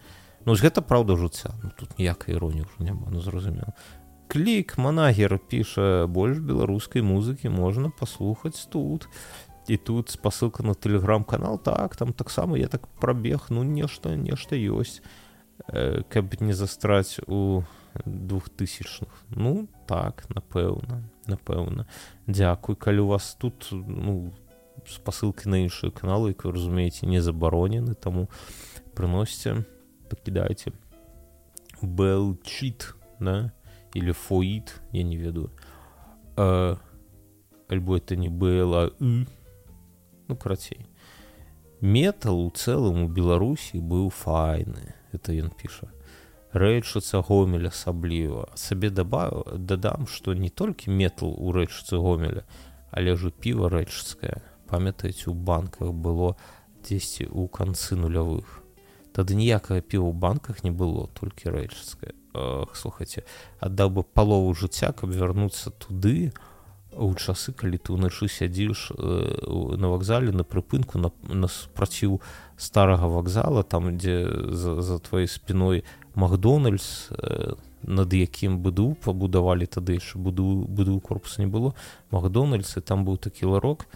Ну 0.47 0.55
гэта 0.55 0.83
праўда 0.83 1.19
жыцця. 1.19 1.55
Ну, 1.63 1.71
тут 1.79 1.99
ніякай 1.99 2.35
іроні 2.35 2.63
ўжо 2.63 2.87
няма 2.87 3.11
ну 3.11 3.21
зразумела. 3.21 3.75
Клік 4.33 4.79
манагер 4.79 5.37
піша 5.39 6.07
больш 6.09 6.39
беларускай 6.39 7.03
музыкі 7.03 7.53
можна 7.53 7.91
паслухаць 7.91 8.65
тут 8.73 9.09
і 9.69 9.77
тут 9.77 10.11
спасылка 10.11 10.63
на 10.63 10.75
тэлеграм-канал 10.75 11.59
так 11.59 11.97
там 11.97 12.13
таксама 12.13 12.59
я 12.59 12.69
так 12.69 12.87
прабег 13.01 13.47
ну 13.51 13.63
нешта 13.63 14.17
нешта 14.17 14.57
ёсць 14.57 15.03
э, 15.69 16.03
каб 16.09 16.41
не 16.41 16.53
застраць 16.53 17.21
у 17.27 17.63
двухтысячных. 18.05 19.09
Ну 19.31 19.69
так 19.87 20.25
напэўна 20.31 21.05
напэўна. 21.27 21.87
Дзякуй 22.27 22.77
калі 22.77 23.01
у 23.01 23.07
вас 23.15 23.37
тут 23.39 23.69
ну 23.71 24.33
спасылкі 24.89 25.49
на 25.49 25.63
іншыя 25.63 25.93
каналы 25.93 26.35
як 26.35 26.45
вы 26.45 26.53
разумееце 26.53 27.07
не 27.07 27.21
забаронены 27.21 27.95
таму 27.95 28.29
прыносьце 28.95 29.65
пакідайце. 30.09 30.73
Белчит 31.83 32.95
да? 33.21 33.53
Или 33.95 34.13
фоит 34.13 34.81
я 34.93 35.03
не 35.03 35.17
ведаю. 35.17 35.51
Э, 36.37 36.77
альбо 37.69 37.97
это 37.97 38.17
не 38.17 38.29
было 38.29 38.93
и 38.99 39.27
ну 40.29 40.37
карацей. 40.37 40.87
Метал 41.81 42.39
у 42.39 42.51
цэлым 42.51 43.05
у 43.05 43.09
беларусі 43.09 43.83
быў 43.83 44.11
файны 44.15 44.95
это 45.13 45.35
ён 45.35 45.51
піша. 45.51 45.91
Рэчыца 46.53 47.23
гомеля 47.27 47.73
асабліва. 47.73 48.53
Сабе 48.55 48.91
дабаву 48.91 49.45
дадам 49.57 50.07
што 50.07 50.35
не 50.35 50.51
толькі 50.51 50.91
метал 50.91 51.35
у 51.35 51.53
рэчыцы 51.53 51.99
гомеля 51.99 52.45
але 52.93 53.17
ж 53.17 53.33
піва 53.33 53.73
рэчыцкая 53.73 54.43
памятаеце 54.69 55.31
у 55.31 55.35
банках 55.35 55.93
было 55.93 56.37
дзесьці 56.85 57.27
ў 57.29 57.49
канцы 57.49 57.97
нулявых. 57.97 58.61
Тады 59.13 59.35
ніякага 59.35 59.81
піва 59.81 60.13
ў 60.13 60.15
банках 60.15 60.63
не 60.63 60.71
было 60.71 61.09
толькі 61.19 61.51
рэчыцкая 61.51 62.15
слухайце 62.75 63.25
аддаў 63.61 63.91
бы 63.91 64.03
палову 64.03 64.55
жыцця 64.55 64.93
каб 64.97 65.13
вярнуцца 65.13 65.71
туды 65.71 66.33
а 66.33 66.52
у 66.97 67.15
часы 67.15 67.53
калі 67.53 67.79
ты 67.81 67.97
ўначы 67.97 68.29
сядзіш 68.29 68.93
э, 68.93 69.77
на 69.81 69.89
вакзале 69.89 70.33
на 70.33 70.45
прыпынку 70.45 70.99
на, 70.99 71.11
на 71.25 71.49
спраціў 71.49 72.21
старага 72.57 73.09
вакзала 73.09 73.63
там 73.63 73.97
дзе 73.97 74.29
за, 74.53 74.83
за 74.83 74.99
тваёй 75.01 75.29
спіной 75.29 75.85
макдональдс 76.15 77.09
э, 77.11 77.55
над 77.83 78.13
якім 78.13 78.61
быду 78.63 78.95
пабудавалі 79.01 79.67
тады 79.67 79.97
яшчэ 79.99 80.19
буду 80.19 80.67
буду 80.69 81.01
корпус 81.01 81.39
не 81.39 81.47
было 81.47 81.75
макдональдс 82.11 82.77
і 82.77 82.81
там 82.81 83.05
быў 83.09 83.17
такі 83.17 83.47
ларок 83.47 83.89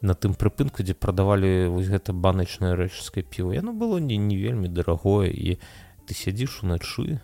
на 0.00 0.16
тым 0.16 0.32
прыпынку 0.32 0.82
дзе 0.82 0.96
прадавалі 0.96 1.68
вось 1.68 1.92
гэта 1.92 2.16
баначнае 2.16 2.72
рэчскае 2.72 3.22
піва. 3.22 3.52
Яно 3.52 3.76
было 3.76 4.00
не 4.00 4.16
не 4.16 4.36
вельмі 4.40 4.68
дарагое 4.68 5.28
і 5.28 5.60
ты 6.08 6.16
сядзіш 6.16 6.64
уначы 6.64 7.20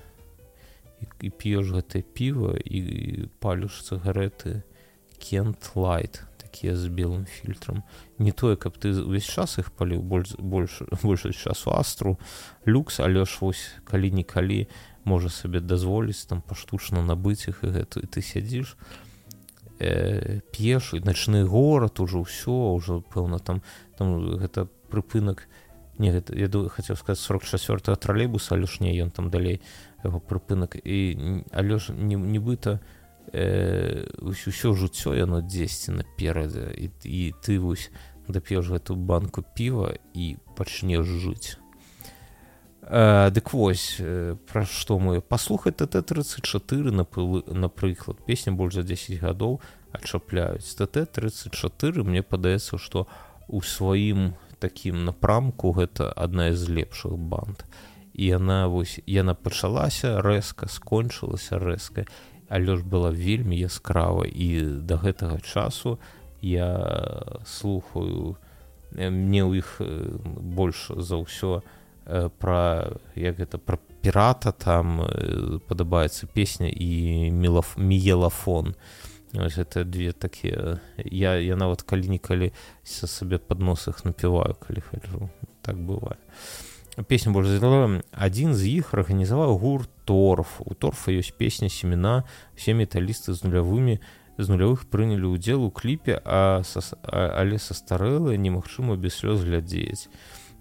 і, 1.01 1.05
і 1.25 1.29
п'еш 1.33 1.73
гэтае 1.73 2.05
піва 2.05 2.55
і 2.61 3.33
палюш 3.41 3.81
цыгареты 3.81 4.61
і 4.61 4.76
кент 5.19 5.73
лайт 5.75 6.23
такія 6.57 6.77
з 6.77 6.89
белым 6.89 7.27
фільтрам 7.27 7.83
не 8.19 8.33
тое 8.33 8.57
каб 8.57 8.79
ты 8.81 8.95
увесь 8.97 9.29
час 9.29 9.59
іх 9.59 9.71
паліў 9.77 10.01
больш 10.01 10.33
больш 10.39 10.83
больш 11.03 11.29
часу. 11.37 11.71
Астру 11.77 12.19
люкс 12.67 13.01
але 13.01 13.25
ж 13.25 13.39
вось 13.41 13.77
калі-нікалі 13.85 14.69
можа 15.05 15.29
сабе 15.29 15.61
дазволіць 15.61 16.25
там 16.25 16.41
паштучна 16.41 17.03
набыць 17.03 17.49
іх 17.49 17.61
і 17.63 17.73
гэту 17.77 18.01
і 18.01 18.07
ты 18.09 18.23
сядзіш 18.23 18.77
э, 19.79 20.41
п'еш 20.53 20.95
і 20.95 21.05
начны 21.05 21.45
горад 21.45 22.01
ужо 22.01 22.25
ўсё 22.25 22.73
ўжо 22.81 23.05
пэўна 23.05 23.39
там 23.39 23.61
там 24.01 24.17
гэта 24.41 24.69
прыпынак 24.89 25.45
не 25.99 26.09
гэта 26.09 26.33
я 26.33 26.49
хацеў 26.49 26.97
сказаць 26.97 27.21
44 27.21 27.97
тралейбуса 28.01 28.57
але 28.57 28.65
ж 28.65 28.81
не 28.81 28.97
ён 28.97 29.13
там 29.13 29.29
далей 29.29 29.61
яго 30.01 30.25
прыпынак 30.25 30.81
і 30.81 31.45
але 31.53 31.77
ж 31.77 31.93
нібыта 31.93 32.81
не 32.81 33.06
ўсё 33.33 34.75
жыццё 34.75 35.15
яно 35.15 35.43
дзесьці 35.43 35.99
наперадзе 35.99 36.71
і, 36.77 36.91
і 37.05 37.35
ты 37.43 37.59
вось 37.59 37.91
дап'еш 38.29 38.71
гэту 38.71 38.97
банку 38.97 39.43
піва 39.43 39.95
і 40.15 40.37
пачнеш 40.57 41.07
жыць 41.07 41.59
э, 42.83 43.31
дык 43.31 43.53
вось 43.53 43.97
э, 43.99 44.37
пра 44.47 44.65
што 44.65 44.99
мы? 44.99 45.21
Паслухаць 45.21 45.75
ТТ34 45.75 46.91
напрыклад 47.55 48.25
песня 48.27 48.53
больш 48.53 48.75
за 48.75 48.83
10 48.83 49.21
гадоў 49.21 49.61
адчапляюць 49.93 50.77
ТТ34 50.79 52.05
мне 52.05 52.23
падаецца 52.23 52.79
што 52.79 53.07
у 53.49 53.63
сваім 53.63 54.35
такім 54.59 55.05
напрамку 55.05 55.73
гэта 55.73 56.11
адна 56.13 56.53
з 56.55 56.69
лепшых 56.69 57.17
банд. 57.19 57.65
І 58.17 58.33
яна 58.41 58.67
вось 58.73 58.99
яна 59.07 59.35
пачалася 59.35 60.23
рэзка 60.25 60.69
скончылася 60.73 61.61
рэзка 61.61 62.07
але 62.49 62.77
ж 62.77 62.85
была 62.85 63.11
вельмі 63.11 63.59
яскрава 63.59 64.27
і 64.27 64.81
да 64.87 64.97
гэтага 64.97 65.41
часу 65.41 65.99
я 66.43 66.71
слухаю 67.45 68.37
мне 68.95 69.43
ў 69.43 69.61
іх 69.61 69.83
больш 70.39 70.91
за 70.95 71.19
ўсё 71.19 71.61
пра 72.39 72.95
як 73.19 73.43
гэта 73.43 73.59
пра 73.59 73.79
пірата 74.01 74.55
там 74.55 75.03
падабаецца 75.67 76.31
песня 76.31 76.71
і 76.71 77.31
мелаф 77.35 77.75
міелафон. 77.77 78.79
Это 79.35 79.85
две 79.85 80.13
такія 80.13 80.81
я 81.05 81.35
я 81.35 81.57
нават 81.57 81.83
калі-нікалі 81.83 82.55
са 82.85 83.07
сабе 83.07 83.39
пад 83.39 83.61
нос 83.61 83.89
іх 83.91 84.05
напіваю 84.07 84.55
калі 84.55 84.81
хаджу 84.81 85.29
так 85.63 85.77
бывае. 85.77 86.17
Песню 87.11 87.33
больш 87.33 87.49
задала 87.49 88.01
адзін 88.15 88.55
з 88.55 88.81
іх 88.81 88.95
арганізаваў 88.95 89.59
гурт 89.59 89.91
торф. 90.07 90.63
У 90.63 90.75
торфа 90.75 91.11
ёсць 91.11 91.35
песня 91.35 91.69
семена 91.69 92.23
все 92.55 92.73
металісты 92.73 93.35
з 93.35 93.43
нулявымі 93.43 93.99
з 94.39 94.53
нулявых 94.53 94.87
прынялі 94.93 95.37
ўдзел 95.37 95.65
у 95.65 95.71
кліпе 95.73 96.21
а, 96.25 96.61
са, 96.65 96.81
а 97.03 97.41
але 97.41 97.59
састарэлы 97.59 98.37
немагчыма 98.37 98.97
без 99.01 99.17
слёз 99.17 99.45
глядзець 99.45 100.13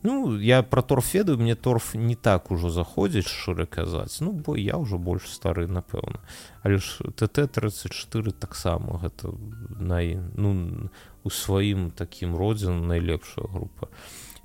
ну 0.06 0.38
я 0.40 0.64
про 0.64 0.82
торф 0.82 1.14
ведаю 1.14 1.38
мне 1.38 1.56
торф 1.56 1.96
не 1.96 2.16
так 2.16 2.52
ужо 2.52 2.70
заходзіць 2.70 3.28
шчыра 3.28 3.66
казаць 3.66 4.22
ну 4.22 4.32
бо 4.32 4.56
я 4.56 4.78
ўжо 4.78 4.98
больш 4.98 5.28
стары 5.28 5.68
напэўна. 5.68 6.22
Але 6.64 6.78
ж 6.78 7.04
тт 7.18 7.50
34 7.52 8.32
таксама 8.32 9.00
гэта 9.02 9.34
най 9.80 10.22
ну 10.38 10.90
у 11.24 11.30
сваім 11.30 11.90
такім 11.92 12.38
родзе 12.38 12.72
найлепшая 12.72 13.50
група 13.50 13.90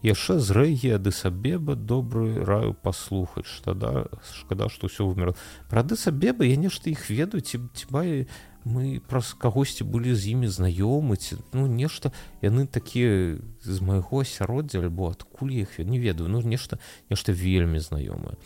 яшчэ 0.02 0.38
з 0.40 0.48
рэгі 0.56 0.90
адысабеба 0.96 1.76
добры 1.76 2.44
раю 2.44 2.72
паслухаць 2.72 3.48
шкада 3.48 4.08
шкада 4.32 4.68
што 4.72 4.88
ўсё 4.88 5.04
вымер 5.04 5.36
пра 5.68 5.84
дысабеба 5.84 6.48
я 6.48 6.56
нешта 6.56 6.88
іх 6.90 7.10
ведаю 7.12 7.44
ці 7.44 7.60
ці 7.76 7.84
мае 7.92 8.24
мы 8.64 9.00
праз 9.08 9.32
кагосьці 9.32 9.84
былі 9.84 10.12
з 10.12 10.36
імі 10.36 10.48
знаёмы 10.48 11.16
ці 11.16 11.40
ну 11.52 11.64
нешта 11.68 12.12
яны 12.40 12.66
такія 12.66 13.40
з 13.64 13.76
майго 13.80 14.20
асяроддзя 14.20 14.80
альбо 14.80 15.12
адкуль 15.12 15.64
іх 15.64 15.80
не 15.80 16.00
ведаю 16.00 16.28
ну 16.28 16.40
нешта 16.40 16.80
нешта 17.08 17.32
вельмі 17.32 17.80
знаёмае. 17.80 18.36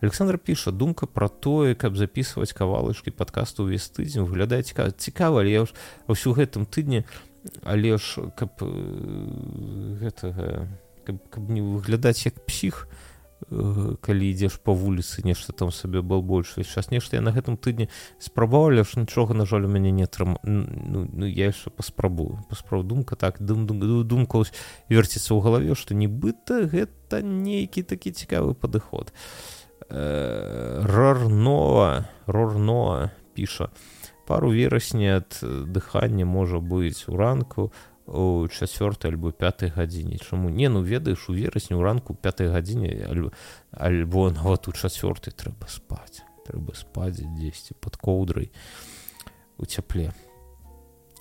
Александр 0.00 0.38
піша 0.38 0.70
думка 0.70 1.06
про 1.06 1.28
тое 1.28 1.74
каб 1.74 1.94
записывать 1.98 2.54
кавалачкі 2.54 3.10
подкасту 3.10 3.66
увесь 3.66 3.90
тыдзень 3.90 4.26
выглядае 4.26 4.62
цікава 4.62 4.90
цікава 4.90 5.42
але 5.42 5.50
я 5.50 5.62
ж 5.66 5.74
ўсю 6.06 6.34
гэтым 6.34 6.66
тыдні 6.66 7.06
але 7.62 7.98
ж 7.98 8.30
каб 8.34 8.58
гэтага 10.02 10.66
каб, 11.10 11.18
каб 11.30 11.50
не 11.50 11.62
выглядаць 11.62 12.26
як 12.26 12.38
псіх 12.46 12.86
то 12.86 13.00
калі 14.00 14.30
ідзеш 14.30 14.60
па 14.62 14.72
вуліцы 14.76 15.24
нешта 15.24 15.52
там 15.52 15.72
сабе 15.72 16.02
был 16.02 16.22
больш 16.22 16.54
час 16.68 16.90
нешта 16.90 17.16
я 17.16 17.22
на 17.22 17.32
гэтым 17.32 17.56
тыдні 17.56 17.88
спрабавалі 18.18 18.84
ж 18.84 19.00
нічога 19.00 19.34
на 19.34 19.46
жаль 19.46 19.64
у 19.64 19.68
мяне 19.68 19.90
не 19.90 20.04
атрым 20.04 20.38
ну, 20.44 21.08
ну 21.10 21.26
я 21.26 21.50
яшчэ 21.50 21.70
паспрабую 21.70 22.44
пасправ 22.50 22.84
думка 22.84 23.16
так 23.16 23.40
дум 23.40 23.66
думка 23.66 24.44
верціцца 24.88 25.34
ў 25.34 25.40
галаве 25.40 25.74
што 25.74 25.94
нібыта 25.94 26.68
гэта 26.68 27.22
нейкі 27.24 27.82
такі 27.82 28.12
цікавы 28.12 28.54
падыход. 28.54 29.12
Рарноа 30.86 32.06
рорноа 32.26 33.10
піша. 33.34 33.70
Пару 34.26 34.52
верасня 34.54 35.18
ад 35.18 35.42
дыхання 35.42 36.22
можа 36.22 36.62
быць 36.62 37.08
у 37.10 37.16
ранку 37.16 37.72
у 37.74 37.89
чацвёртай 38.50 39.12
альбо 39.12 39.30
пятай 39.32 39.70
гадзіне. 39.70 40.18
Чаму? 40.18 40.50
Не 40.50 40.68
ну 40.68 40.82
ведаеш 40.82 41.28
у 41.30 41.34
верасні 41.34 41.78
ў 41.78 41.82
ранку 41.82 42.14
пятай 42.14 42.50
гадзіне 42.50 43.06
альбо 43.06 43.30
альбо 43.70 44.30
нават 44.30 44.68
у 44.68 44.72
чацвёртай 44.72 45.30
трэба 45.30 45.70
спаць. 45.70 46.26
Трэба 46.46 46.74
спаць 46.74 47.22
дзесьці 47.22 47.78
под 47.78 47.96
коўдрай 47.96 48.50
у 49.58 49.64
цяпле. 49.64 50.10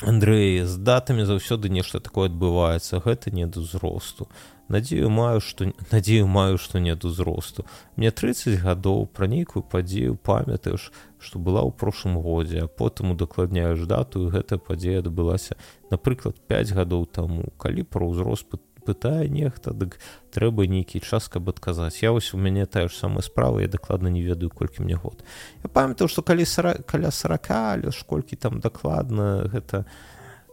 Андрэй 0.02 0.64
з 0.64 0.78
датамі 0.80 1.28
заўсёды 1.28 1.70
нешта 1.70 2.00
такое 2.00 2.32
адбываецца. 2.32 3.04
Гэта 3.04 3.36
не 3.36 3.46
да 3.46 3.60
ўзросту 3.60 4.32
надзею 4.70 5.09
маю 5.09 5.41
што 5.41 5.72
надзею 5.91 6.28
маю 6.28 6.57
што 6.57 6.80
не 6.80 6.93
ад 6.95 7.05
узросту 7.05 7.65
мне 7.95 8.11
30 8.11 8.61
гадоў 8.63 9.05
пра 9.07 9.28
нейкую 9.28 9.63
падзею 9.63 10.15
памятаеш 10.15 10.91
што 11.20 11.39
была 11.39 11.65
ў 11.65 11.74
прошлым 11.74 12.22
годзе 12.22 12.63
а 12.65 12.72
потым 12.72 13.17
удакладняеш 13.17 13.84
дату 13.89 14.26
і 14.28 14.32
гэтая 14.38 14.61
падзея 14.61 15.03
адбылася 15.03 15.59
напрыклад 15.91 16.39
5 16.47 16.74
гадоў 16.80 17.05
таму 17.05 17.51
калі 17.57 17.84
пра 17.84 18.07
ўзрост 18.07 18.55
пытае 18.89 19.30
нехта 19.30 19.74
дык 19.76 19.99
трэба 20.34 20.65
нейкі 20.65 21.01
час 21.03 21.30
каб 21.30 21.49
адказаць 21.51 22.01
я 22.01 22.11
вось 22.15 22.34
у 22.34 22.41
мяне 22.41 22.65
тая 22.65 22.88
ж 22.88 22.95
самая 22.95 23.22
справа 23.22 23.61
я 23.61 23.67
дакладна 23.67 24.09
не 24.09 24.24
ведаю 24.24 24.49
колькі 24.49 24.84
мне 24.84 24.95
год. 24.95 25.24
Я 25.63 25.70
памятаю 25.70 26.09
што 26.09 26.26
калі 26.26 26.45
каля 26.86 27.11
40 27.11 27.51
але 27.51 27.91
ж 27.91 28.05
колькі 28.05 28.36
там 28.36 28.59
дакладна 28.59 29.45
гэта 29.53 29.86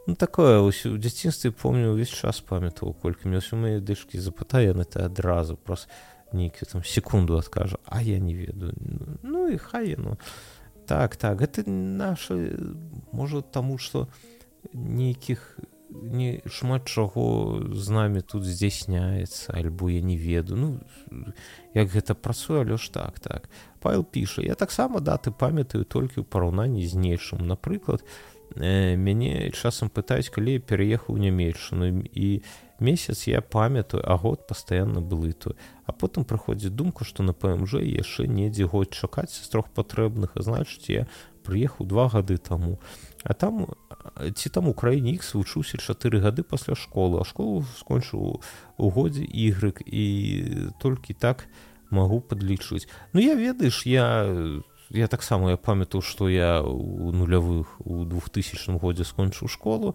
ну 0.06 0.14
такое 0.14 0.60
ось 0.60 0.86
у 0.86 0.96
дзяцінстве 0.96 1.50
помню 1.50 1.92
увесь 1.92 2.14
час 2.14 2.40
памятаў 2.40 2.94
колькі 3.02 3.28
мне 3.28 3.42
у 3.52 3.56
мае 3.56 3.80
дышкі 3.80 4.18
запытае 4.22 4.74
на 4.74 4.86
это 4.86 5.04
адразу 5.04 5.56
просто 5.56 5.90
нейкі 6.32 6.66
там 6.66 6.84
секунду 6.84 7.38
адкажа 7.38 7.78
а 7.86 8.02
я 8.02 8.18
не 8.18 8.34
ведаю 8.34 8.74
ну 9.22 9.48
і 9.48 9.58
хай 9.58 9.96
ну 9.98 10.18
так 10.86 11.16
так 11.16 11.40
гэта 11.42 11.66
наша 11.66 12.38
можа 13.12 13.42
таму 13.42 13.78
что 13.78 14.08
нейкіх 14.72 15.58
не 15.90 16.42
шмат 16.46 16.86
чаго 16.86 17.62
з 17.72 17.90
намі 17.90 18.20
тут 18.22 18.44
здзяйсняецца 18.44 19.54
альбо 19.54 19.90
я 19.90 20.02
не 20.02 20.16
ведаю 20.16 20.58
ну 20.58 20.68
як 21.74 21.90
гэта 21.90 22.14
працуе 22.14 22.62
але 22.62 22.76
ж 22.76 22.92
так 22.92 23.18
так. 23.20 23.50
Пайл 23.80 24.04
піша 24.04 24.42
я 24.42 24.54
таксама 24.54 25.00
даты 25.00 25.30
памятаю 25.30 25.84
толькі 25.84 26.22
ў 26.22 26.24
параўнанні 26.26 26.86
з 26.86 26.94
нейшым 26.94 27.46
напрыклад 27.46 28.02
э, 28.02 28.35
мяне 28.54 29.50
часам 29.50 29.90
пытаюць 29.90 30.30
калі 30.30 30.58
пераехаў 30.58 31.18
нямельшану 31.18 32.04
і 32.06 32.42
месяц 32.80 33.26
я 33.26 33.40
памятаю 33.40 34.04
а 34.04 34.16
год 34.16 34.46
пастаянна 34.46 35.00
блытую 35.00 35.56
а 35.86 35.92
потым 35.92 36.24
прыходзіць 36.24 36.74
думку 36.74 37.04
што 37.04 37.22
на 37.22 37.32
пмж 37.32 37.82
яшчэ 37.82 38.26
недзе 38.26 38.64
год 38.64 38.92
чакаць 38.92 39.32
з 39.32 39.48
трох 39.48 39.72
патрэбных 39.72 40.36
а 40.36 40.42
значыць 40.42 40.88
я 40.88 41.06
прыехаў 41.46 41.86
два 41.86 42.08
гады 42.10 42.36
таму. 42.42 42.78
А 43.22 43.34
там 43.34 43.66
ці 44.34 44.50
там 44.50 44.68
у 44.68 44.74
краіне 44.74 45.16
х 45.18 45.34
вучыўся 45.34 45.78
чатыры 45.78 46.18
гады 46.18 46.42
пасля 46.42 46.74
школы 46.74 47.22
а 47.22 47.24
школу 47.24 47.62
скончыў 47.78 48.42
у 48.42 48.86
годзе 48.90 49.22
ігрык 49.22 49.82
і 49.86 50.06
толькі 50.82 51.14
так 51.14 51.46
магу 51.90 52.20
падлічыць. 52.20 52.90
Ну 53.12 53.22
я 53.22 53.34
ведаеш 53.38 53.86
я 53.86 54.26
я 54.90 55.08
таксама 55.08 55.50
я 55.50 55.56
памятаю 55.56 56.02
што 56.02 56.28
я 56.28 56.62
у 56.62 57.12
нулявых 57.12 57.80
у 57.80 58.04
двухтысячным 58.04 58.78
годзе 58.78 59.04
скончыў 59.04 59.48
школу. 59.48 59.94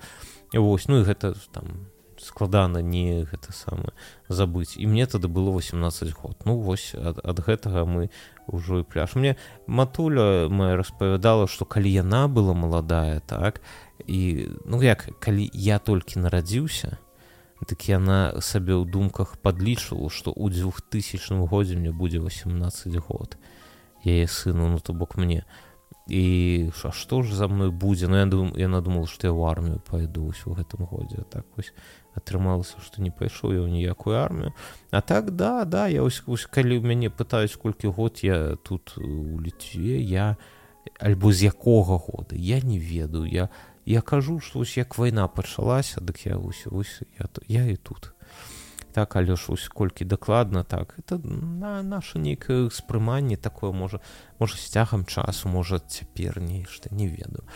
Вось 0.54 0.88
ну 0.88 1.02
і 1.02 1.04
гэта 1.04 1.36
там 1.52 1.88
складана 2.22 2.82
не 2.82 3.26
гэта 3.26 3.54
самае 3.54 3.94
забыць. 4.30 4.78
І 4.78 4.86
мне 4.88 5.06
тады 5.08 5.28
было 5.28 5.50
18 5.52 6.14
год. 6.14 6.38
Ну 6.46 6.58
вось 6.58 6.94
ад, 6.94 7.20
ад 7.24 7.40
гэтага 7.40 7.86
мы 7.86 8.10
ўжо 8.48 8.80
і 8.80 8.84
пляж. 8.84 9.16
Мне 9.16 9.36
матуля 9.66 10.48
моя 10.50 10.78
распавядала 10.78 11.48
што 11.48 11.66
калі 11.66 11.90
яна 11.90 12.28
была 12.28 12.54
маладая 12.54 13.20
так 13.20 13.62
і 14.08 14.50
ну 14.66 14.82
як 14.82 15.10
калі 15.20 15.50
я 15.54 15.80
толькі 15.80 16.20
нарадзіўся 16.20 16.98
дык 17.62 17.90
яна 17.90 18.42
сабе 18.42 18.74
ў 18.74 18.90
думках 18.90 19.38
падлічвала 19.38 20.10
што 20.10 20.34
ў 20.34 20.50
двухтысячным 20.50 21.46
годзе 21.46 21.78
мне 21.78 21.94
будзе 21.94 22.18
18 22.18 22.98
год 23.06 23.38
яе 24.06 24.28
сыну 24.28 24.68
ну 24.68 24.80
то 24.80 24.94
бок 24.94 25.18
мне. 25.18 25.44
І 26.08 26.72
а 26.84 26.92
што 26.92 27.22
ж 27.22 27.34
за 27.36 27.48
мной 27.48 27.72
будзе 27.72 28.08
ну 28.08 28.18
я 28.18 28.26
думаю 28.26 28.58
яна 28.58 28.82
думала 28.82 29.08
што 29.08 29.28
я 29.28 29.34
ў 29.34 29.48
армію 29.48 29.80
пайдусь 29.86 30.44
у 30.46 30.54
гэтым 30.58 30.90
годзе 30.90 31.24
так 31.30 31.46
вось 31.56 31.72
атрымалася 32.18 32.82
што 32.82 33.02
не 33.02 33.12
пайшоў 33.12 33.54
я 33.54 33.62
ў 33.64 33.70
ніякую 33.70 34.18
армію 34.18 34.52
а 34.92 35.02
так 35.02 35.32
да 35.32 35.64
да 35.64 35.88
я 35.88 36.04
ось, 36.04 36.24
ось 36.26 36.50
калі 36.50 36.82
ў 36.82 36.84
мяне 36.84 37.14
пытаюць 37.14 37.56
колькі 37.56 37.94
год 37.94 38.26
я 38.26 38.58
тут 38.66 38.98
у 38.98 39.40
літве 39.40 40.02
я 40.02 40.36
альбо 41.00 41.32
з 41.32 41.44
якога 41.44 41.98
года 41.98 42.36
я 42.36 42.60
не 42.62 42.80
ведаю. 42.80 43.26
Я 43.26 43.50
я 43.86 44.02
кажу 44.02 44.40
што 44.40 44.60
ось 44.60 44.78
як 44.78 44.98
вайна 44.98 45.28
пачалася 45.28 46.02
дык 46.02 46.26
я 46.26 46.38
ось, 46.38 46.68
ось 46.70 47.02
я, 47.20 47.30
я 47.48 47.66
і 47.66 47.76
тут 47.76 48.14
так 48.92 49.16
але 49.16 49.36
ж 49.36 49.56
ось 49.56 49.68
колькі 49.68 50.06
дакладна 50.06 50.64
так. 50.64 50.96
Это 51.00 51.18
на 51.26 51.82
наше 51.84 52.20
нейкае 52.20 52.68
ўспрыманне 52.68 53.38
такое 53.38 53.72
можа 53.72 54.04
можа 54.40 54.58
з 54.60 54.68
цягам 54.70 55.06
часу 55.06 55.50
можа 55.50 55.80
цяпер 55.80 56.42
нешта 56.44 56.92
не 56.92 57.08
ведаю. 57.08 57.48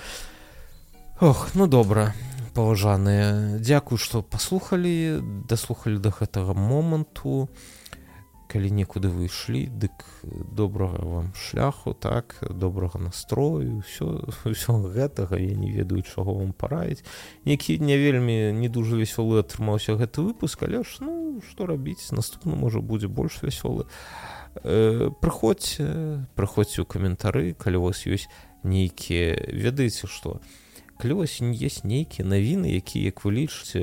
Ох 1.19 1.55
ну 1.55 1.67
добра 1.67 2.13
паважаныя. 2.55 3.59
Дзякую 3.59 3.99
што 3.99 4.23
паслухалі 4.23 5.19
даслухалі 5.47 5.99
да 5.99 6.09
гэтага 6.09 6.55
моманту 6.55 7.49
калі 8.55 8.71
некуды 8.71 9.11
выйшлі 9.11 9.67
дык 9.67 9.91
добрага 10.23 11.03
вам 11.03 11.33
шляху 11.35 11.91
так 11.91 12.39
добрага 12.47 13.03
настрою 13.03 13.83
все 13.83 14.23
ўсё 14.47 14.79
гэтага 14.95 15.35
я 15.35 15.51
не 15.51 15.75
ведаю 15.75 16.07
чаго 16.07 16.39
вам 16.39 16.55
параіць. 16.55 17.03
Які 17.43 17.83
не 17.83 17.99
вельмі 17.99 18.55
не 18.55 18.71
дужа 18.71 18.95
вясёлы 18.95 19.43
атрымаўся 19.43 19.99
гэты 19.99 20.23
выпуск 20.23 20.63
але 20.63 20.87
ж 20.87 21.03
ну 21.03 21.43
што 21.43 21.67
рабіць 21.67 22.15
наступна 22.15 22.55
можа 22.55 22.79
будзе 22.79 23.11
больш 23.11 23.43
вясёлы. 23.43 23.91
Э, 24.63 25.11
прыходзь 25.19 25.83
прыходзьце 26.39 26.79
ў 26.79 26.87
каментары 26.87 27.51
калі 27.59 27.83
у 27.83 27.91
вас 27.91 28.07
ёсць 28.07 28.31
нейкія 28.63 29.35
ведаеце 29.51 30.07
што 30.07 30.39
у 30.39 30.64
клёвасць 30.97 31.41
есть 31.41 31.83
нейкія 31.83 32.27
навіны 32.27 32.71
якія 32.71 33.11
як 33.11 33.25
вы 33.25 33.43
лічыце 33.43 33.81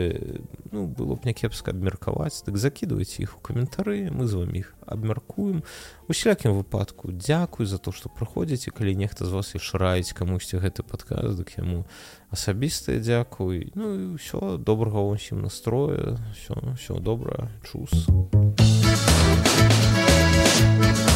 ну 0.73 0.87
было 0.87 1.17
б 1.17 1.29
някепска 1.29 1.71
абмеркаваць 1.73 2.43
так 2.43 2.57
закидывайте 2.57 3.23
іх 3.23 3.37
у 3.37 3.41
каментары 3.41 4.09
мы 4.11 4.27
з 4.27 4.35
вами 4.35 4.65
іх 4.65 4.75
абмяркуем 4.87 5.63
усялякім 6.09 6.57
выпадку 6.57 7.13
дзякуй 7.13 7.67
за 7.67 7.79
то 7.79 7.93
что 7.93 8.09
праходзіце 8.09 8.71
калі 8.71 8.97
нехта 8.97 9.25
з 9.25 9.33
вас 9.33 9.55
і 9.55 9.59
шраіць 9.59 10.13
камусьці 10.17 10.59
гэты 10.59 10.83
падказ 10.83 11.37
дык 11.37 11.59
яму 11.59 11.85
асабістае 12.33 12.99
дзякуй. 12.99 13.73
Ну 13.77 14.17
ўсё 14.17 14.57
добрага 14.57 15.05
ўсім 15.05 15.45
настроя 15.45 16.17
все 16.33 16.57
все 16.77 16.97
добра 16.97 17.53
чус. 17.63 18.09
а 20.73 21.12